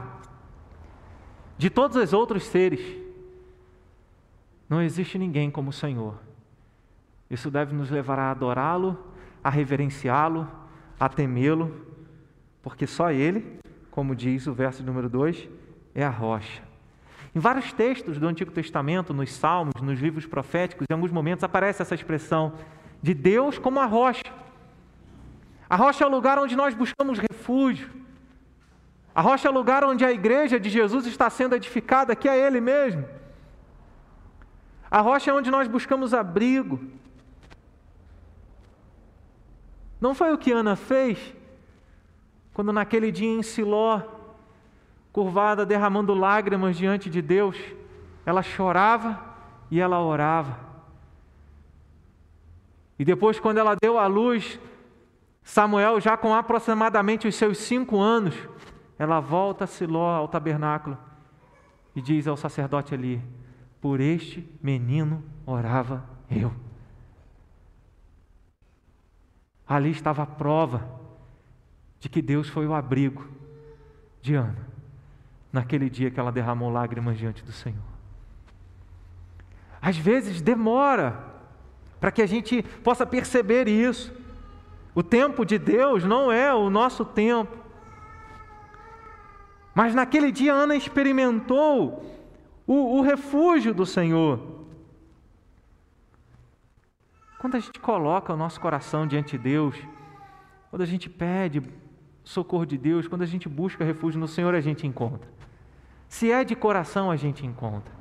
[1.61, 2.81] de todos os outros seres.
[4.67, 6.15] Não existe ninguém como o Senhor.
[7.29, 8.97] Isso deve nos levar a adorá-lo,
[9.43, 10.49] a reverenciá-lo,
[10.99, 11.85] a temê-lo,
[12.63, 13.59] porque só Ele,
[13.91, 15.47] como diz o verso número 2,
[15.93, 16.63] é a rocha.
[17.35, 21.83] Em vários textos do Antigo Testamento, nos Salmos, nos livros proféticos, em alguns momentos aparece
[21.83, 22.53] essa expressão
[23.03, 24.33] de Deus como a rocha.
[25.69, 28.00] A rocha é o lugar onde nós buscamos refúgio.
[29.13, 32.37] A rocha é o lugar onde a igreja de Jesus está sendo edificada, que é
[32.37, 33.05] Ele mesmo.
[34.89, 36.79] A rocha é onde nós buscamos abrigo.
[39.99, 41.35] Não foi o que Ana fez
[42.53, 44.01] quando naquele dia em Siló
[45.11, 47.57] curvada, derramando lágrimas diante de Deus,
[48.25, 49.19] ela chorava
[49.69, 50.57] e ela orava.
[52.97, 54.59] E depois, quando ela deu à luz,
[55.43, 58.35] Samuel, já com aproximadamente os seus cinco anos,
[59.01, 60.95] ela volta a Siló, ao tabernáculo,
[61.95, 63.19] e diz ao sacerdote ali:
[63.81, 66.53] Por este menino orava eu.
[69.67, 70.87] Ali estava a prova
[71.99, 73.27] de que Deus foi o abrigo
[74.21, 74.67] de Ana
[75.51, 77.81] naquele dia que ela derramou lágrimas diante do Senhor.
[79.81, 81.25] Às vezes demora
[81.99, 84.13] para que a gente possa perceber isso.
[84.93, 87.60] O tempo de Deus não é o nosso tempo.
[89.73, 92.05] Mas naquele dia Ana experimentou
[92.67, 94.39] o, o refúgio do Senhor.
[97.39, 99.75] Quando a gente coloca o nosso coração diante de Deus,
[100.69, 101.63] quando a gente pede
[102.23, 105.27] socorro de Deus, quando a gente busca refúgio no Senhor, a gente encontra.
[106.07, 107.91] Se é de coração, a gente encontra.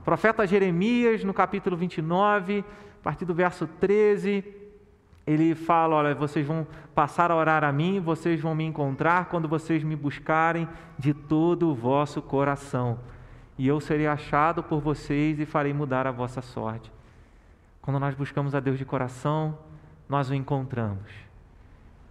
[0.00, 2.64] O profeta Jeremias, no capítulo 29,
[3.00, 4.61] a partir do verso 13,
[5.26, 9.48] ele fala: Olha, vocês vão passar a orar a mim, vocês vão me encontrar quando
[9.48, 12.98] vocês me buscarem de todo o vosso coração,
[13.58, 16.92] e eu serei achado por vocês e farei mudar a vossa sorte.
[17.80, 19.58] Quando nós buscamos a Deus de coração,
[20.08, 21.10] nós o encontramos.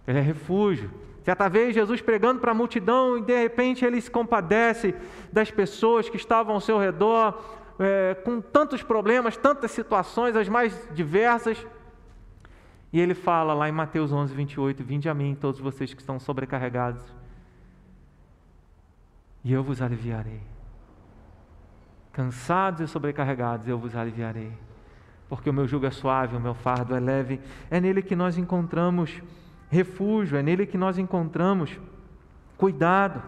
[0.06, 0.90] Ele é refúgio,
[1.22, 4.92] Certa vez, Jesus pregando para a multidão e de repente ele se compadece
[5.32, 7.40] das pessoas que estavam ao seu redor,
[7.78, 11.64] é, com tantos problemas, tantas situações, as mais diversas.
[12.92, 16.20] E ele fala lá em Mateus 11, 28, Vinde a mim, todos vocês que estão
[16.20, 17.02] sobrecarregados,
[19.44, 20.40] e eu vos aliviarei.
[22.12, 24.52] Cansados e sobrecarregados, eu vos aliviarei.
[25.28, 27.40] Porque o meu jugo é suave, o meu fardo é leve.
[27.70, 29.22] É nele que nós encontramos
[29.70, 31.80] refúgio, é nele que nós encontramos
[32.58, 33.22] cuidado.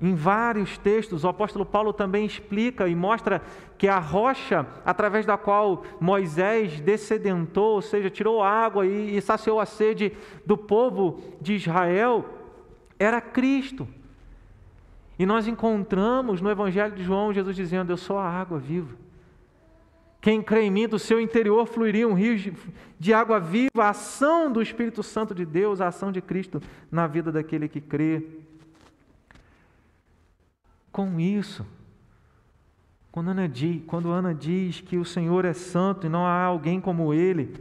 [0.00, 3.42] Em vários textos, o apóstolo Paulo também explica e mostra
[3.76, 9.58] que a rocha através da qual Moisés descedentou, ou seja, tirou água e, e saciou
[9.58, 10.12] a sede
[10.46, 12.24] do povo de Israel,
[12.96, 13.88] era Cristo.
[15.18, 18.94] E nós encontramos no Evangelho de João Jesus dizendo: Eu sou a água viva.
[20.20, 22.54] Quem crê em mim, do seu interior fluiria um rio
[22.98, 27.06] de água viva, a ação do Espírito Santo de Deus, a ação de Cristo na
[27.06, 28.24] vida daquele que crê.
[30.98, 31.64] Com isso,
[33.12, 36.80] quando Ana, diz, quando Ana diz que o Senhor é santo e não há alguém
[36.80, 37.54] como Ele,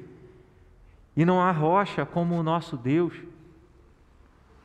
[1.15, 3.13] e não há rocha como o nosso Deus,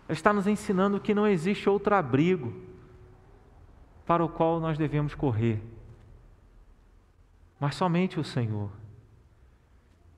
[0.08, 2.54] ela está nos ensinando que não existe outro abrigo
[4.06, 5.60] para o qual nós devemos correr
[7.60, 8.70] mas somente o Senhor.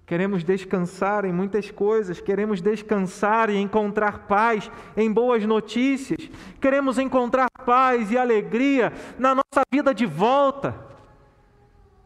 [0.07, 7.49] Queremos descansar em muitas coisas, queremos descansar e encontrar paz em boas notícias, queremos encontrar
[7.65, 10.79] paz e alegria na nossa vida de volta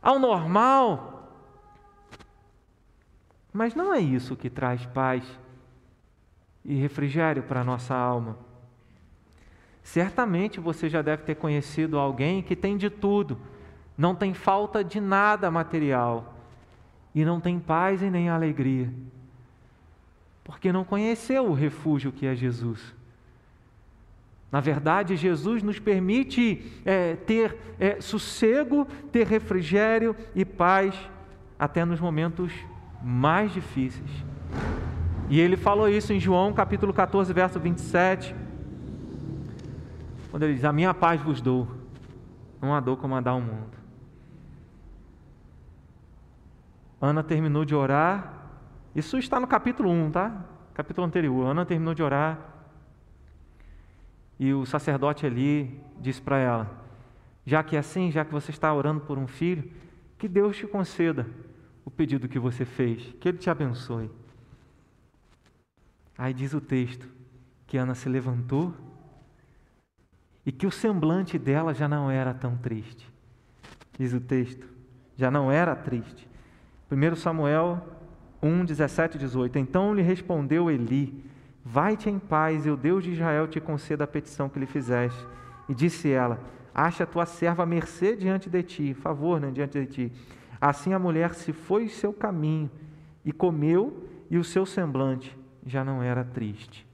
[0.01, 1.33] ao normal.
[3.53, 5.25] Mas não é isso que traz paz
[6.65, 8.39] e refrigério para a nossa alma.
[9.83, 13.39] Certamente você já deve ter conhecido alguém que tem de tudo
[13.97, 16.38] não tem falta de nada material
[17.21, 18.89] e não tem paz e nem alegria,
[20.45, 22.95] porque não conheceu o refúgio que é Jesus.
[24.53, 30.95] Na verdade, Jesus nos permite é, ter é, sossego, ter refrigério e paz
[31.59, 32.53] até nos momentos
[33.03, 34.11] mais difíceis.
[35.29, 38.35] E ele falou isso em João capítulo 14, verso 27
[40.31, 41.67] quando ele diz: A minha paz vos dou,
[42.61, 43.78] não há dor como a dar ao mundo.
[47.01, 48.51] Ana terminou de orar,
[48.95, 50.45] isso está no capítulo 1, tá?
[50.75, 51.47] Capítulo anterior.
[51.47, 52.59] Ana terminou de orar
[54.39, 56.85] e o sacerdote ali disse para ela:
[57.45, 59.71] Já que é assim, já que você está orando por um filho,
[60.17, 61.27] que Deus te conceda
[61.85, 64.11] o pedido que você fez, que Ele te abençoe.
[66.17, 67.09] Aí diz o texto
[67.67, 68.75] que Ana se levantou
[70.45, 73.09] e que o semblante dela já não era tão triste.
[73.99, 74.67] Diz o texto,
[75.17, 76.28] já não era triste.
[76.91, 77.87] 1 Samuel
[78.43, 79.59] 1, 17 e 18.
[79.59, 81.25] Então lhe respondeu Eli:
[81.65, 85.27] Vai-te em paz, e o Deus de Israel te conceda a petição que lhe fizeste.
[85.69, 86.41] E disse ela:
[86.75, 90.13] Acha a tua serva mercê diante de ti, favor né, diante de ti.
[90.61, 92.71] Assim a mulher se foi seu caminho
[93.25, 96.87] e comeu, e o seu semblante já não era triste.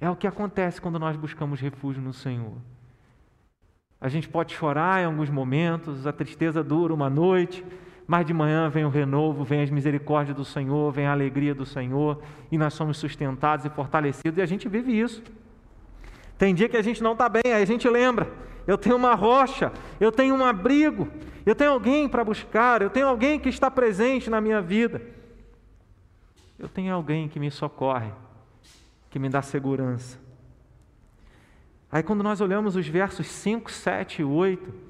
[0.00, 2.54] É o que acontece quando nós buscamos refúgio no Senhor.
[4.00, 7.64] A gente pode chorar em alguns momentos, a tristeza dura uma noite,
[8.08, 11.66] mas de manhã vem o renovo, vem as misericórdias do Senhor, vem a alegria do
[11.66, 15.22] Senhor, e nós somos sustentados e fortalecidos, e a gente vive isso.
[16.38, 18.32] Tem dia que a gente não está bem, aí a gente lembra:
[18.66, 21.06] eu tenho uma rocha, eu tenho um abrigo,
[21.44, 25.02] eu tenho alguém para buscar, eu tenho alguém que está presente na minha vida,
[26.58, 28.10] eu tenho alguém que me socorre,
[29.10, 30.18] que me dá segurança.
[31.92, 34.87] Aí, quando nós olhamos os versos 5, 7 e 8,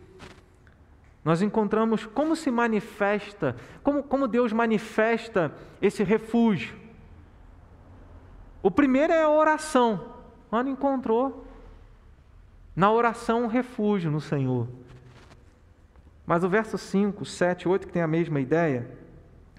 [1.28, 6.74] nós encontramos como se manifesta, como, como Deus manifesta esse refúgio.
[8.62, 10.14] O primeiro é a oração.
[10.50, 11.44] Ana encontrou
[12.74, 14.68] na oração um refúgio no Senhor.
[16.24, 18.90] Mas o verso 5, 7, 8, que tem a mesma ideia,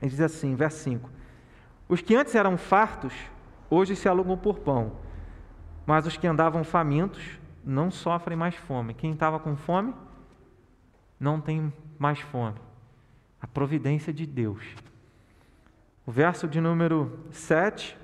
[0.02, 1.08] ele diz assim, verso 5:
[1.88, 3.14] Os que antes eram fartos,
[3.70, 4.94] hoje se alugam por pão,
[5.86, 8.96] mas os que andavam famintos não sofrem mais fome.
[8.96, 9.94] Quem estava com fome?
[11.20, 12.58] Não tem mais fome.
[13.42, 14.64] A providência de Deus.
[16.06, 17.98] O verso de número 7.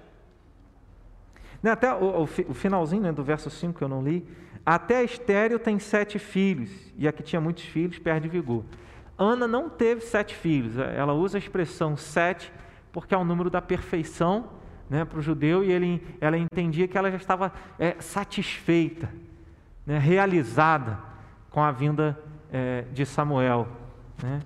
[1.63, 4.27] Né, até o, o, finalzinho né, do verso 5 que eu não li.
[4.65, 8.63] Até estéreo tem sete filhos, e a que tinha muitos filhos perde vigor.
[9.17, 12.51] Ana não teve sete filhos, ela usa a expressão sete
[12.91, 14.49] porque é o número da perfeição
[14.89, 19.11] né, para o judeu e ele, ela entendia que ela já estava é, satisfeita,
[19.85, 20.97] né, realizada
[21.49, 22.17] com a vinda
[22.51, 23.67] é, de Samuel.
[24.21, 24.41] Né?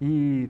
[0.00, 0.48] E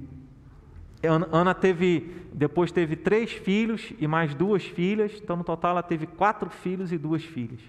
[1.06, 6.06] Ana teve, depois teve três filhos e mais duas filhas, então no total ela teve
[6.06, 7.60] quatro filhos e duas filhas.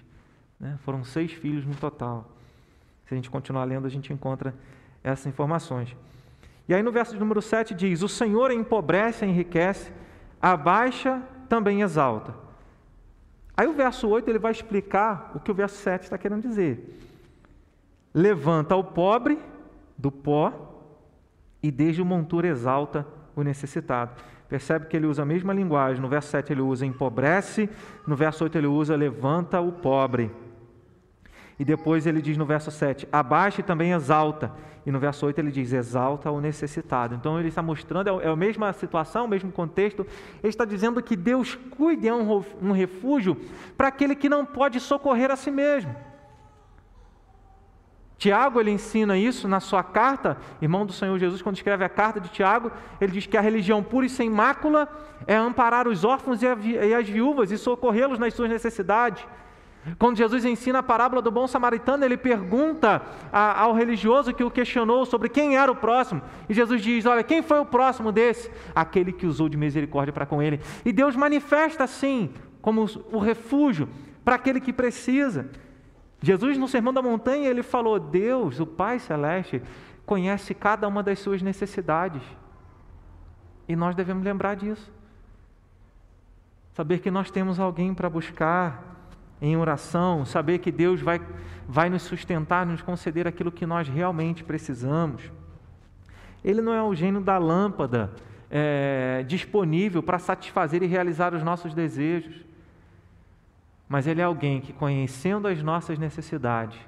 [0.58, 0.78] Né?
[0.84, 2.30] Foram seis filhos no total.
[3.06, 4.54] Se a gente continuar lendo, a gente encontra
[5.04, 5.94] essas informações.
[6.68, 9.92] E aí no verso de número 7 diz: O Senhor empobrece enriquece,
[10.40, 12.34] abaixa também exalta.
[13.56, 17.05] Aí o verso 8 ele vai explicar o que o verso 7 está querendo dizer
[18.16, 19.38] levanta o pobre
[19.98, 20.50] do pó
[21.62, 23.06] e desde o monturo exalta
[23.36, 24.12] o necessitado.
[24.48, 26.00] Percebe que ele usa a mesma linguagem.
[26.00, 27.68] No verso 7 ele usa empobrece,
[28.06, 30.30] no verso 8 ele usa levanta o pobre.
[31.58, 34.50] E depois ele diz no verso 7, abaixa e também exalta.
[34.86, 37.14] E no verso 8 ele diz, exalta o necessitado.
[37.14, 40.06] Então ele está mostrando, é, é a mesma situação, o mesmo contexto.
[40.42, 43.36] Ele está dizendo que Deus cuide é um refúgio
[43.76, 45.94] para aquele que não pode socorrer a si mesmo.
[48.18, 52.18] Tiago ele ensina isso na sua carta, irmão do Senhor Jesus, quando escreve a carta
[52.18, 54.88] de Tiago, ele diz que a religião pura e sem mácula
[55.26, 59.22] é amparar os órfãos e as viúvas e socorrê-los nas suas necessidades.
[59.98, 65.06] Quando Jesus ensina a parábola do bom samaritano, ele pergunta ao religioso que o questionou
[65.06, 66.22] sobre quem era o próximo.
[66.48, 68.50] E Jesus diz: Olha, quem foi o próximo desse?
[68.74, 70.60] Aquele que usou de misericórdia para com ele.
[70.84, 73.88] E Deus manifesta assim, como o refúgio
[74.24, 75.48] para aquele que precisa.
[76.26, 79.62] Jesus, no Sermão da Montanha, ele falou: Deus, o Pai Celeste,
[80.04, 82.20] conhece cada uma das suas necessidades.
[83.68, 84.92] E nós devemos lembrar disso.
[86.72, 88.96] Saber que nós temos alguém para buscar
[89.40, 91.20] em oração, saber que Deus vai,
[91.68, 95.30] vai nos sustentar, nos conceder aquilo que nós realmente precisamos.
[96.44, 98.12] Ele não é o gênio da lâmpada
[98.50, 102.45] é, disponível para satisfazer e realizar os nossos desejos
[103.88, 106.78] mas Ele é alguém que, conhecendo as nossas necessidades,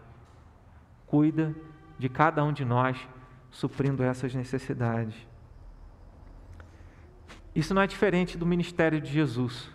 [1.07, 1.55] cuida
[1.99, 2.97] de cada um de nós,
[3.51, 5.15] suprindo essas necessidades.
[7.55, 9.71] Isso não é diferente do ministério de Jesus.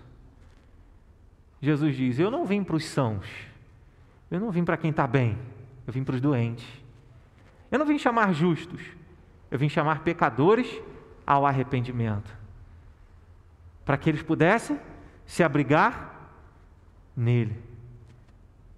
[1.62, 3.26] Jesus diz: Eu não vim para os sãos,
[4.30, 5.38] eu não vim para quem está bem,
[5.88, 6.68] eu vim para os doentes.
[7.72, 8.82] Eu não vim chamar justos,
[9.50, 10.80] eu vim chamar pecadores
[11.26, 12.32] ao arrependimento,
[13.84, 14.80] para que eles pudessem
[15.26, 16.13] se abrigar
[17.16, 17.56] nele.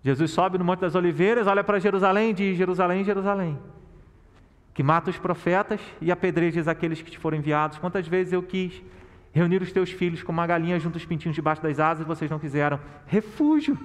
[0.04, 3.58] Jesus sobe no Monte das Oliveiras, olha para Jerusalém e diz: Jerusalém, Jerusalém,
[4.74, 7.78] que mata os profetas e apedrejas aqueles que te foram enviados.
[7.78, 8.84] Quantas vezes eu quis
[9.34, 12.32] reunir os teus filhos como uma galinha junto os pintinhos debaixo das asas e vocês
[12.32, 12.80] não quiseram.
[13.06, 13.78] Refúgio.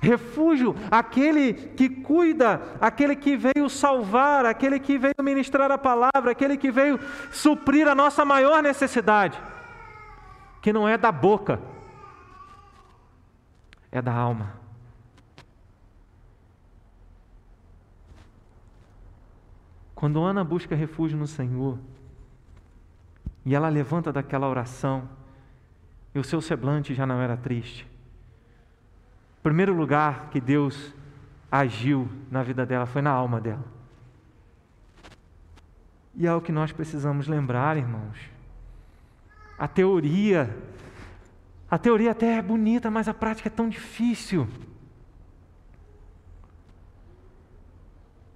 [0.00, 6.56] Refúgio, aquele que cuida, aquele que veio salvar, aquele que veio ministrar a palavra, aquele
[6.56, 6.98] que veio
[7.30, 9.40] suprir a nossa maior necessidade,
[10.60, 11.60] que não é da boca,
[13.92, 14.54] é da alma.
[19.94, 21.78] Quando Ana busca refúgio no Senhor,
[23.44, 25.08] e ela levanta daquela oração,
[26.14, 27.86] e o seu semblante já não era triste.
[29.38, 30.94] O primeiro lugar que Deus
[31.50, 33.64] agiu na vida dela foi na alma dela.
[36.14, 38.18] E é o que nós precisamos lembrar, irmãos.
[39.58, 40.56] A teoria,
[41.72, 44.46] a teoria até é bonita, mas a prática é tão difícil.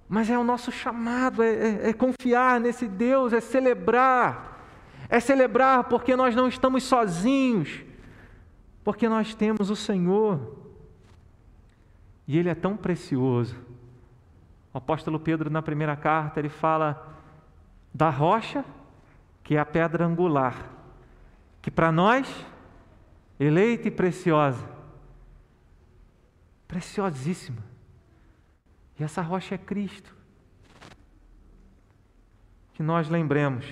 [0.09, 4.57] Mas é o nosso chamado, é, é, é confiar nesse Deus, é celebrar
[5.09, 7.81] é celebrar porque nós não estamos sozinhos,
[8.83, 10.55] porque nós temos o Senhor.
[12.27, 13.55] E Ele é tão precioso.
[14.73, 17.15] O apóstolo Pedro, na primeira carta, ele fala
[17.93, 18.63] da rocha,
[19.43, 20.55] que é a pedra angular,
[21.61, 22.27] que para nós,
[23.39, 24.67] eleita e preciosa,
[26.67, 27.63] preciosíssima.
[28.99, 30.15] E essa rocha é Cristo.
[32.73, 33.65] Que nós lembremos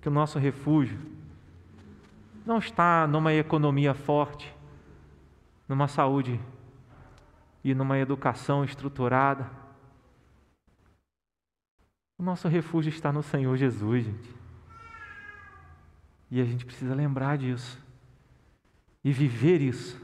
[0.00, 0.98] que o nosso refúgio
[2.44, 4.54] não está numa economia forte,
[5.68, 6.40] numa saúde
[7.62, 9.50] e numa educação estruturada.
[12.16, 14.34] O nosso refúgio está no Senhor Jesus, gente.
[16.30, 17.87] E a gente precisa lembrar disso
[19.04, 20.00] e viver isso.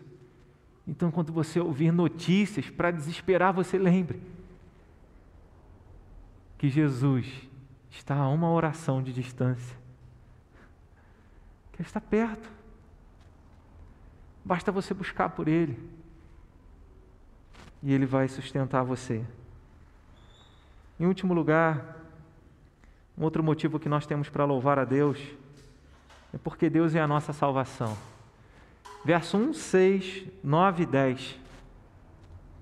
[0.87, 4.21] Então, quando você ouvir notícias para desesperar, você lembre
[6.59, 7.27] que Jesus
[7.91, 9.85] está a uma oração de distância
[11.75, 12.49] que Ele está perto.
[14.45, 15.77] Basta você buscar por Ele.
[17.83, 19.25] E Ele vai sustentar você.
[20.99, 21.97] Em último lugar,
[23.19, 25.21] um outro motivo que nós temos para louvar a Deus
[26.33, 27.97] é porque Deus é a nossa salvação.
[29.05, 31.41] Verso 1, 6, 9 e 10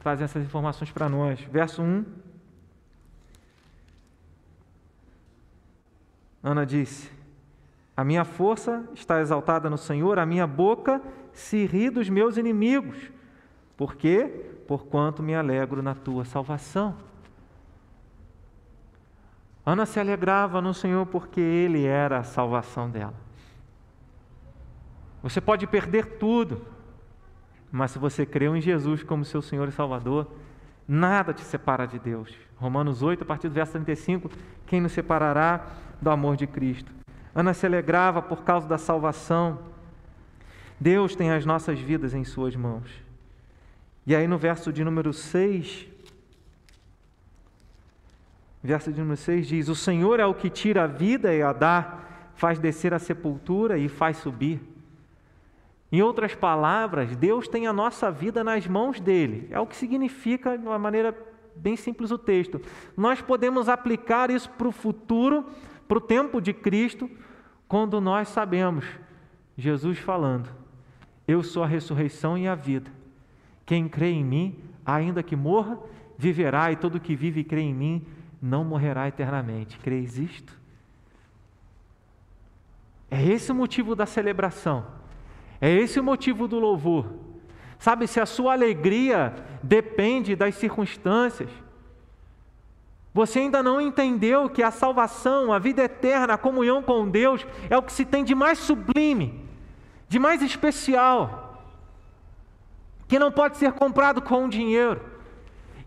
[0.01, 1.41] trazem essas informações para nós.
[1.43, 2.05] Verso 1.
[6.43, 7.09] Ana disse:
[7.97, 11.01] a minha força está exaltada no Senhor, a minha boca
[11.33, 13.11] se ri dos meus inimigos.
[13.77, 14.47] Por quê?
[14.67, 16.97] Porquanto me alegro na tua salvação.
[19.65, 23.15] Ana se alegrava no Senhor porque Ele era a salvação dela.
[25.23, 26.67] Você pode perder tudo,
[27.71, 30.27] mas se você creu em Jesus como seu Senhor e Salvador,
[30.87, 32.35] nada te separa de Deus.
[32.57, 34.31] Romanos 8, a partir do verso 35,
[34.67, 35.65] quem nos separará
[36.01, 36.93] do amor de Cristo?
[37.35, 39.59] Ana se alegrava por causa da salvação.
[40.79, 42.91] Deus tem as nossas vidas em Suas mãos.
[44.05, 45.87] E aí no verso de número 6,
[48.63, 51.53] verso de número 6 diz: O Senhor é o que tira a vida e a
[51.53, 52.01] dá,
[52.35, 54.72] faz descer a sepultura e faz subir.
[55.93, 59.47] Em outras palavras, Deus tem a nossa vida nas mãos dele.
[59.51, 61.15] É o que significa, de uma maneira
[61.55, 62.61] bem simples, o texto.
[62.97, 65.45] Nós podemos aplicar isso para o futuro
[65.93, 67.11] para o tempo de Cristo,
[67.69, 68.87] quando nós sabemos,
[69.59, 70.49] Jesus falando:
[71.29, 72.91] Eu sou a ressurreição e a vida.
[73.67, 75.79] Quem crê em mim, ainda que morra,
[76.17, 78.07] viverá, e todo que vive e crê em mim
[78.41, 79.79] não morrerá eternamente.
[79.81, 80.59] Creis isto?
[83.11, 84.87] É esse o motivo da celebração,
[85.63, 87.07] é esse o motivo do louvor.
[87.79, 89.33] Sabe, se a sua alegria
[89.63, 91.49] depende das circunstâncias,
[93.15, 97.79] você ainda não entendeu que a salvação, a vida eterna, a comunhão com Deus é
[97.79, 99.49] o que se tem de mais sublime,
[100.09, 101.65] de mais especial,
[103.07, 105.01] que não pode ser comprado com dinheiro,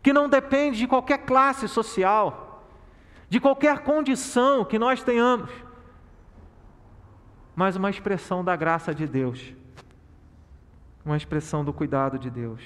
[0.02, 2.64] que não depende de qualquer classe social,
[3.28, 5.50] de qualquer condição que nós tenhamos,
[7.54, 9.54] mas uma expressão da graça de Deus,
[11.06, 12.62] uma expressão do cuidado de Deus.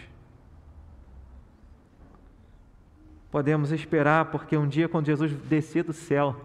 [3.32, 6.36] podemos esperar, porque um dia, quando Jesus descer do céu,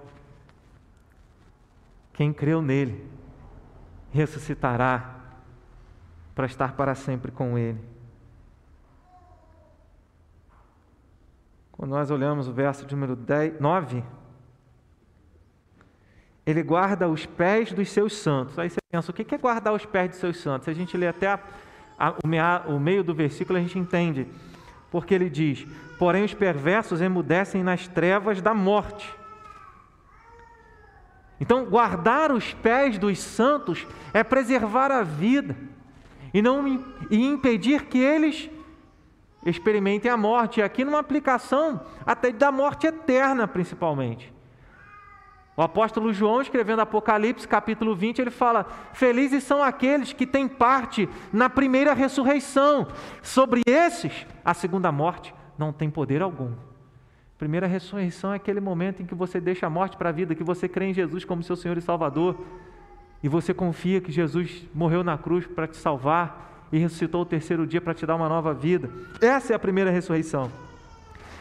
[2.12, 3.08] quem creu nele
[4.12, 5.20] ressuscitará
[6.34, 7.80] para estar para sempre com ele.
[11.72, 14.04] Quando nós olhamos o verso número 10, 9,
[16.46, 18.58] ele guarda os pés dos seus santos.
[18.58, 20.68] Aí você pensa, o que é guardar os pés dos seus santos?
[20.68, 21.40] A gente lê até
[22.66, 24.26] o meio do versículo a gente entende,
[24.90, 25.66] porque ele diz:
[25.98, 29.12] Porém, os perversos emudecem nas trevas da morte.
[31.40, 35.56] Então, guardar os pés dos santos é preservar a vida
[36.32, 36.66] e não
[37.10, 38.50] e impedir que eles
[39.46, 40.58] experimentem a morte.
[40.58, 44.33] E aqui numa aplicação até da morte eterna, principalmente.
[45.56, 51.08] O apóstolo João, escrevendo Apocalipse, capítulo 20, ele fala: Felizes são aqueles que têm parte
[51.32, 52.88] na primeira ressurreição.
[53.22, 56.52] Sobre esses, a segunda morte não tem poder algum.
[57.38, 60.42] Primeira ressurreição é aquele momento em que você deixa a morte para a vida, que
[60.42, 62.40] você crê em Jesus como seu Senhor e Salvador,
[63.22, 67.66] e você confia que Jesus morreu na cruz para te salvar e ressuscitou o terceiro
[67.66, 68.90] dia para te dar uma nova vida.
[69.20, 70.50] Essa é a primeira ressurreição.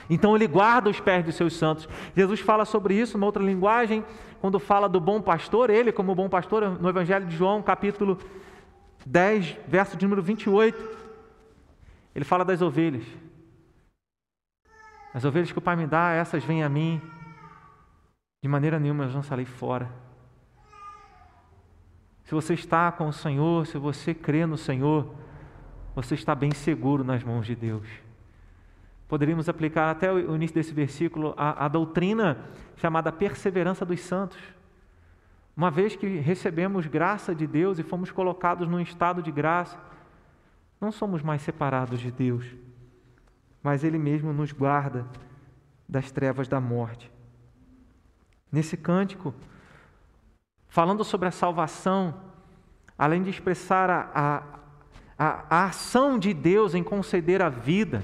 [0.09, 1.87] Então ele guarda os pés dos seus santos.
[2.15, 4.03] Jesus fala sobre isso numa outra linguagem,
[4.41, 8.17] quando fala do bom pastor, ele como bom pastor, no Evangelho de João, capítulo
[9.05, 10.97] 10, verso de número 28.
[12.13, 13.05] Ele fala das ovelhas.
[15.13, 17.01] As ovelhas que o Pai me dá, essas vêm a mim.
[18.41, 19.89] De maneira nenhuma elas não saírem fora.
[22.25, 25.13] Se você está com o Senhor, se você crê no Senhor,
[25.95, 27.87] você está bem seguro nas mãos de Deus.
[29.13, 34.39] Poderíamos aplicar até o início desse versículo a, a doutrina chamada perseverança dos santos.
[35.55, 39.77] Uma vez que recebemos graça de Deus e fomos colocados num estado de graça,
[40.81, 42.43] não somos mais separados de Deus,
[43.61, 45.05] mas Ele mesmo nos guarda
[45.87, 47.11] das trevas da morte.
[48.51, 49.31] Nesse cântico,
[50.67, 52.15] falando sobre a salvação,
[52.97, 54.43] além de expressar a, a,
[55.19, 58.03] a, a ação de Deus em conceder a vida,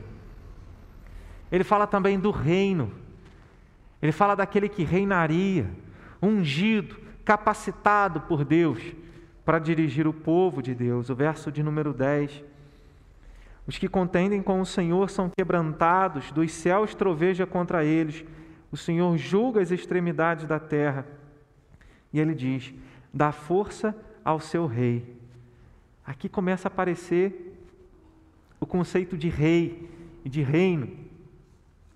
[1.52, 2.91] ele fala também do reino.
[4.02, 5.70] Ele fala daquele que reinaria,
[6.22, 6.95] ungido,
[7.26, 8.80] capacitado por Deus
[9.43, 11.10] para dirigir o povo de Deus.
[11.10, 12.43] O verso de número 10.
[13.68, 18.24] Os que contendem com o Senhor são quebrantados, dos céus troveja contra eles.
[18.72, 21.06] O Senhor julga as extremidades da terra.
[22.14, 22.74] E ele diz:
[23.14, 25.18] dá força ao seu rei.
[26.06, 27.58] Aqui começa a aparecer
[28.60, 29.89] o conceito de rei
[30.24, 31.09] e de reino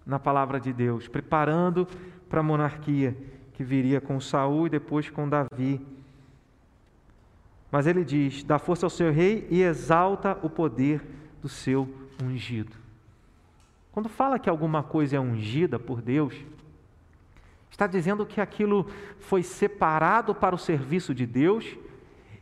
[0.06, 1.88] na palavra de Deus, preparando
[2.30, 3.16] para a monarquia
[3.54, 5.86] que viria com Saul e depois com Davi.
[7.72, 11.06] Mas ele diz: dá força ao seu rei e exalta o poder
[11.42, 11.88] do seu
[12.22, 12.76] ungido.
[13.92, 16.36] Quando fala que alguma coisa é ungida por Deus,
[17.70, 18.88] está dizendo que aquilo
[19.20, 21.78] foi separado para o serviço de Deus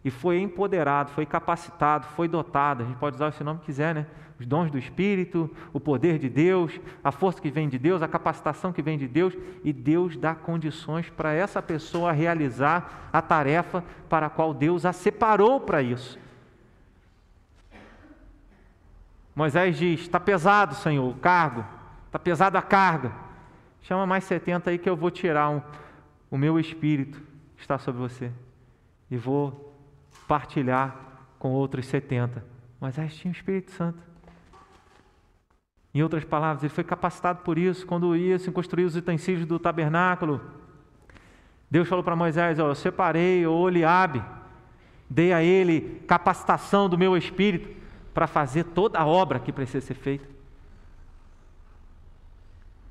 [0.04, 2.84] e foi empoderado, foi capacitado, foi dotado.
[2.84, 4.08] A gente pode usar esse nome que quiser, né?
[4.42, 8.08] os dons do Espírito, o poder de Deus, a força que vem de Deus, a
[8.08, 13.84] capacitação que vem de Deus, e Deus dá condições para essa pessoa realizar a tarefa
[14.10, 16.18] para a qual Deus a separou para isso.
[19.36, 21.64] Moisés diz: Está pesado, Senhor, o cargo,
[22.08, 23.12] está pesada a carga.
[23.84, 25.62] Chama mais 70 aí que eu vou tirar um,
[26.32, 27.22] o meu espírito
[27.56, 28.32] que está sobre você
[29.10, 29.71] e vou
[30.32, 30.96] partilhar
[31.38, 32.42] com outros 70.
[32.80, 34.02] Moisés tinha o Espírito Santo.
[35.94, 39.60] Em outras palavras, ele foi capacitado por isso quando ia se construir os utensílios do
[39.60, 40.40] tabernáculo.
[41.70, 44.24] Deus falou para Moisés: Eu separei o Oliabe,
[45.10, 47.70] dei a ele capacitação do meu espírito
[48.14, 50.26] para fazer toda a obra que precisa ser feita.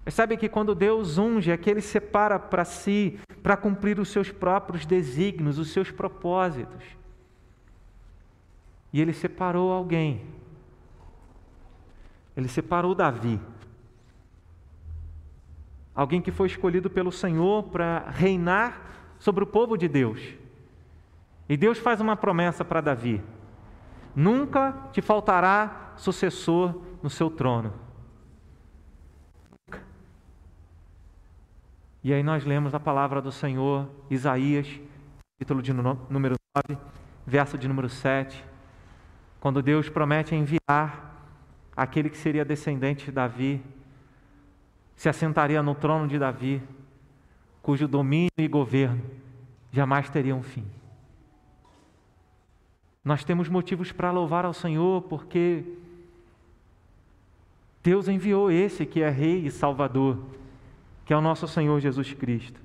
[0.05, 4.30] Percebe que quando Deus unge, é que Ele separa para si, para cumprir os seus
[4.30, 6.99] próprios desígnios, os seus propósitos.
[8.93, 10.22] E Ele separou alguém.
[12.36, 13.41] Ele separou Davi,
[15.95, 20.20] alguém que foi escolhido pelo Senhor para reinar sobre o povo de Deus.
[21.49, 23.22] E Deus faz uma promessa para Davi:
[24.14, 27.74] nunca te faltará sucessor no seu trono.
[32.03, 34.80] E aí nós lemos a palavra do Senhor, Isaías,
[35.36, 36.36] capítulo de número
[36.68, 36.80] 9,
[37.26, 38.43] verso de número 7,
[39.41, 41.11] quando Deus promete enviar
[41.74, 43.62] aquele que seria descendente de Davi,
[44.95, 46.62] se assentaria no trono de Davi,
[47.62, 49.03] cujo domínio e governo
[49.72, 50.66] jamais teriam fim.
[53.03, 55.64] Nós temos motivos para louvar ao Senhor, porque
[57.82, 60.18] Deus enviou esse que é Rei e Salvador,
[61.07, 62.61] que é o nosso Senhor Jesus Cristo.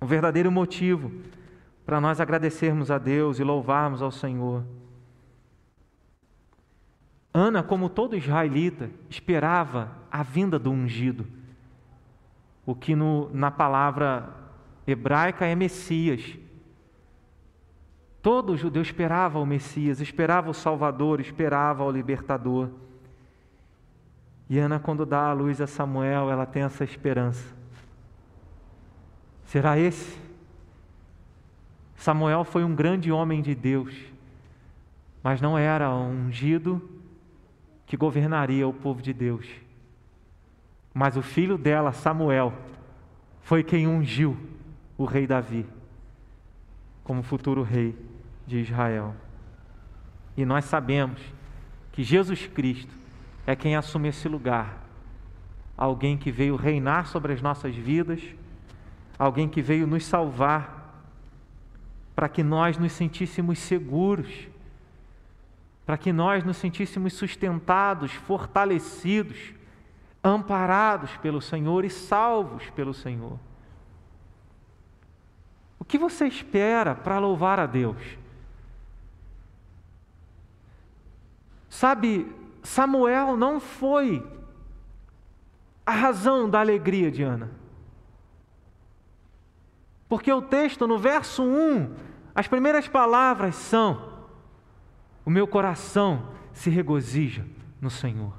[0.00, 1.12] O verdadeiro motivo
[1.84, 4.64] para nós agradecermos a Deus e louvarmos ao Senhor
[7.36, 11.26] Ana, como todo israelita, esperava a vinda do ungido,
[12.64, 14.32] o que no, na palavra
[14.86, 16.38] hebraica é Messias.
[18.22, 22.70] Todo judeu esperava o Messias, esperava o Salvador, esperava o libertador.
[24.48, 27.52] E Ana, quando dá a luz a Samuel, ela tem essa esperança.
[29.44, 30.16] Será esse?
[31.96, 33.92] Samuel foi um grande homem de Deus,
[35.22, 36.93] mas não era ungido
[37.94, 39.46] que governaria o povo de Deus.
[40.92, 42.52] Mas o filho dela, Samuel,
[43.42, 44.36] foi quem ungiu
[44.98, 45.64] o rei Davi
[47.04, 47.96] como futuro rei
[48.48, 49.14] de Israel.
[50.36, 51.20] E nós sabemos
[51.92, 52.92] que Jesus Cristo
[53.46, 54.84] é quem assume esse lugar.
[55.76, 58.20] Alguém que veio reinar sobre as nossas vidas,
[59.16, 61.04] alguém que veio nos salvar,
[62.12, 64.48] para que nós nos sentíssemos seguros,
[65.84, 69.52] para que nós nos sentíssemos sustentados, fortalecidos,
[70.22, 73.38] amparados pelo Senhor e salvos pelo Senhor.
[75.78, 77.98] O que você espera para louvar a Deus?
[81.68, 82.32] Sabe,
[82.62, 84.26] Samuel não foi
[85.84, 87.50] a razão da alegria de Ana.
[90.08, 91.94] Porque o texto, no verso 1,
[92.34, 94.13] as primeiras palavras são:
[95.24, 97.44] O meu coração se regozija
[97.80, 98.32] no Senhor.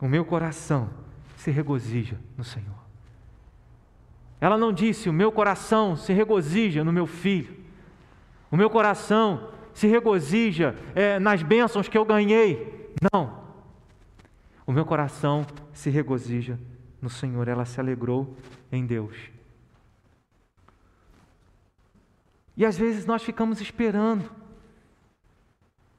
[0.00, 0.88] O meu coração
[1.36, 2.80] se regozija no Senhor.
[4.40, 7.54] Ela não disse: O meu coração se regozija no meu filho.
[8.50, 12.90] O meu coração se regozija é, nas bênçãos que eu ganhei.
[13.12, 13.38] Não.
[14.66, 16.58] O meu coração se regozija
[17.00, 17.46] no Senhor.
[17.46, 18.36] Ela se alegrou
[18.72, 19.16] em Deus.
[22.60, 24.30] E às vezes nós ficamos esperando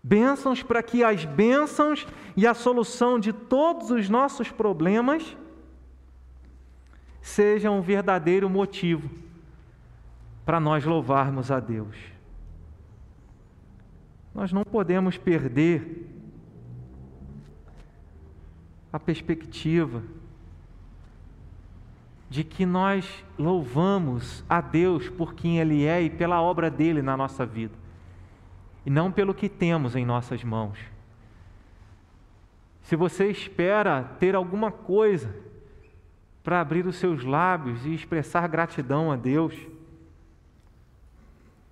[0.03, 2.05] bênçãos para que as bênçãos
[2.37, 5.35] e a solução de todos os nossos problemas
[7.19, 9.09] sejam um verdadeiro motivo
[10.45, 11.97] para nós louvarmos a Deus.
[14.31, 16.07] Nós não podemos perder
[18.93, 20.03] a perspectiva
[22.31, 27.17] de que nós louvamos a Deus por quem Ele é e pela obra dele na
[27.17, 27.73] nossa vida,
[28.85, 30.79] e não pelo que temos em nossas mãos.
[32.83, 35.35] Se você espera ter alguma coisa
[36.41, 39.53] para abrir os seus lábios e expressar gratidão a Deus,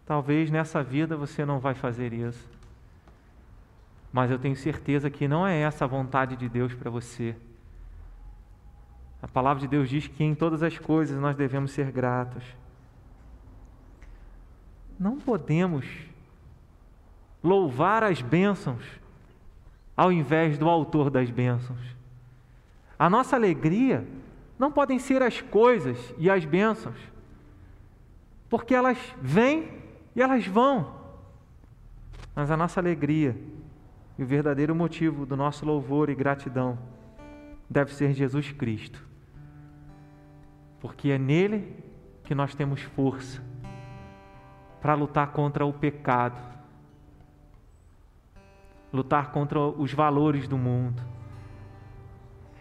[0.05, 2.45] talvez nessa vida você não vai fazer isso.
[4.11, 7.33] Mas eu tenho certeza que não é essa a vontade de Deus para você.
[9.21, 12.43] A palavra de Deus diz que em todas as coisas nós devemos ser gratos.
[14.97, 15.85] Não podemos
[17.43, 18.83] louvar as bênçãos
[19.95, 21.79] ao invés do autor das bênçãos.
[22.97, 24.07] A nossa alegria
[24.57, 26.97] não podem ser as coisas e as bênçãos,
[28.49, 29.69] porque elas vêm
[30.15, 30.95] e elas vão.
[32.33, 33.37] Mas a nossa alegria
[34.17, 36.77] e o verdadeiro motivo do nosso louvor e gratidão
[37.69, 39.08] deve ser Jesus Cristo
[40.79, 41.75] porque é nele
[42.23, 43.41] que nós temos força
[44.81, 46.41] para lutar contra o pecado,
[48.93, 51.01] lutar contra os valores do mundo.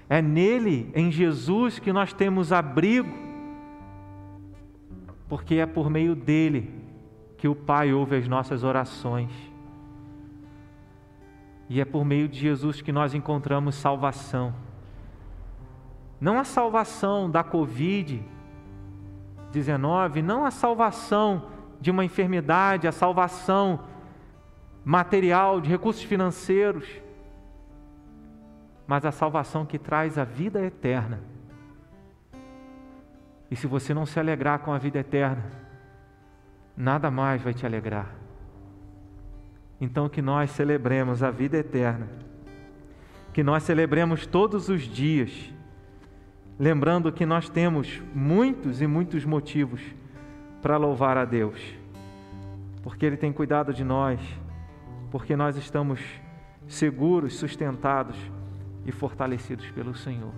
[0.09, 3.12] É nele, em Jesus, que nós temos abrigo,
[5.29, 6.75] porque é por meio dele
[7.37, 9.31] que o Pai ouve as nossas orações.
[11.69, 14.55] E é por meio de Jesus que nós encontramos salvação.
[16.21, 21.47] Não a salvação da Covid-19, não a salvação
[21.81, 23.81] de uma enfermidade, a salvação
[24.85, 26.89] material, de recursos financeiros,
[28.87, 31.21] mas a salvação que traz a vida eterna.
[33.51, 35.45] E se você não se alegrar com a vida eterna,
[36.77, 38.14] nada mais vai te alegrar.
[39.81, 42.09] Então que nós celebremos a vida eterna,
[43.33, 45.53] que nós celebremos todos os dias
[46.59, 49.81] lembrando que nós temos muitos e muitos motivos
[50.61, 51.61] para louvar a Deus,
[52.83, 54.21] porque Ele tem cuidado de nós,
[55.11, 56.01] porque nós estamos
[56.67, 58.17] seguros, sustentados
[58.85, 60.33] e fortalecidos pelo Senhor.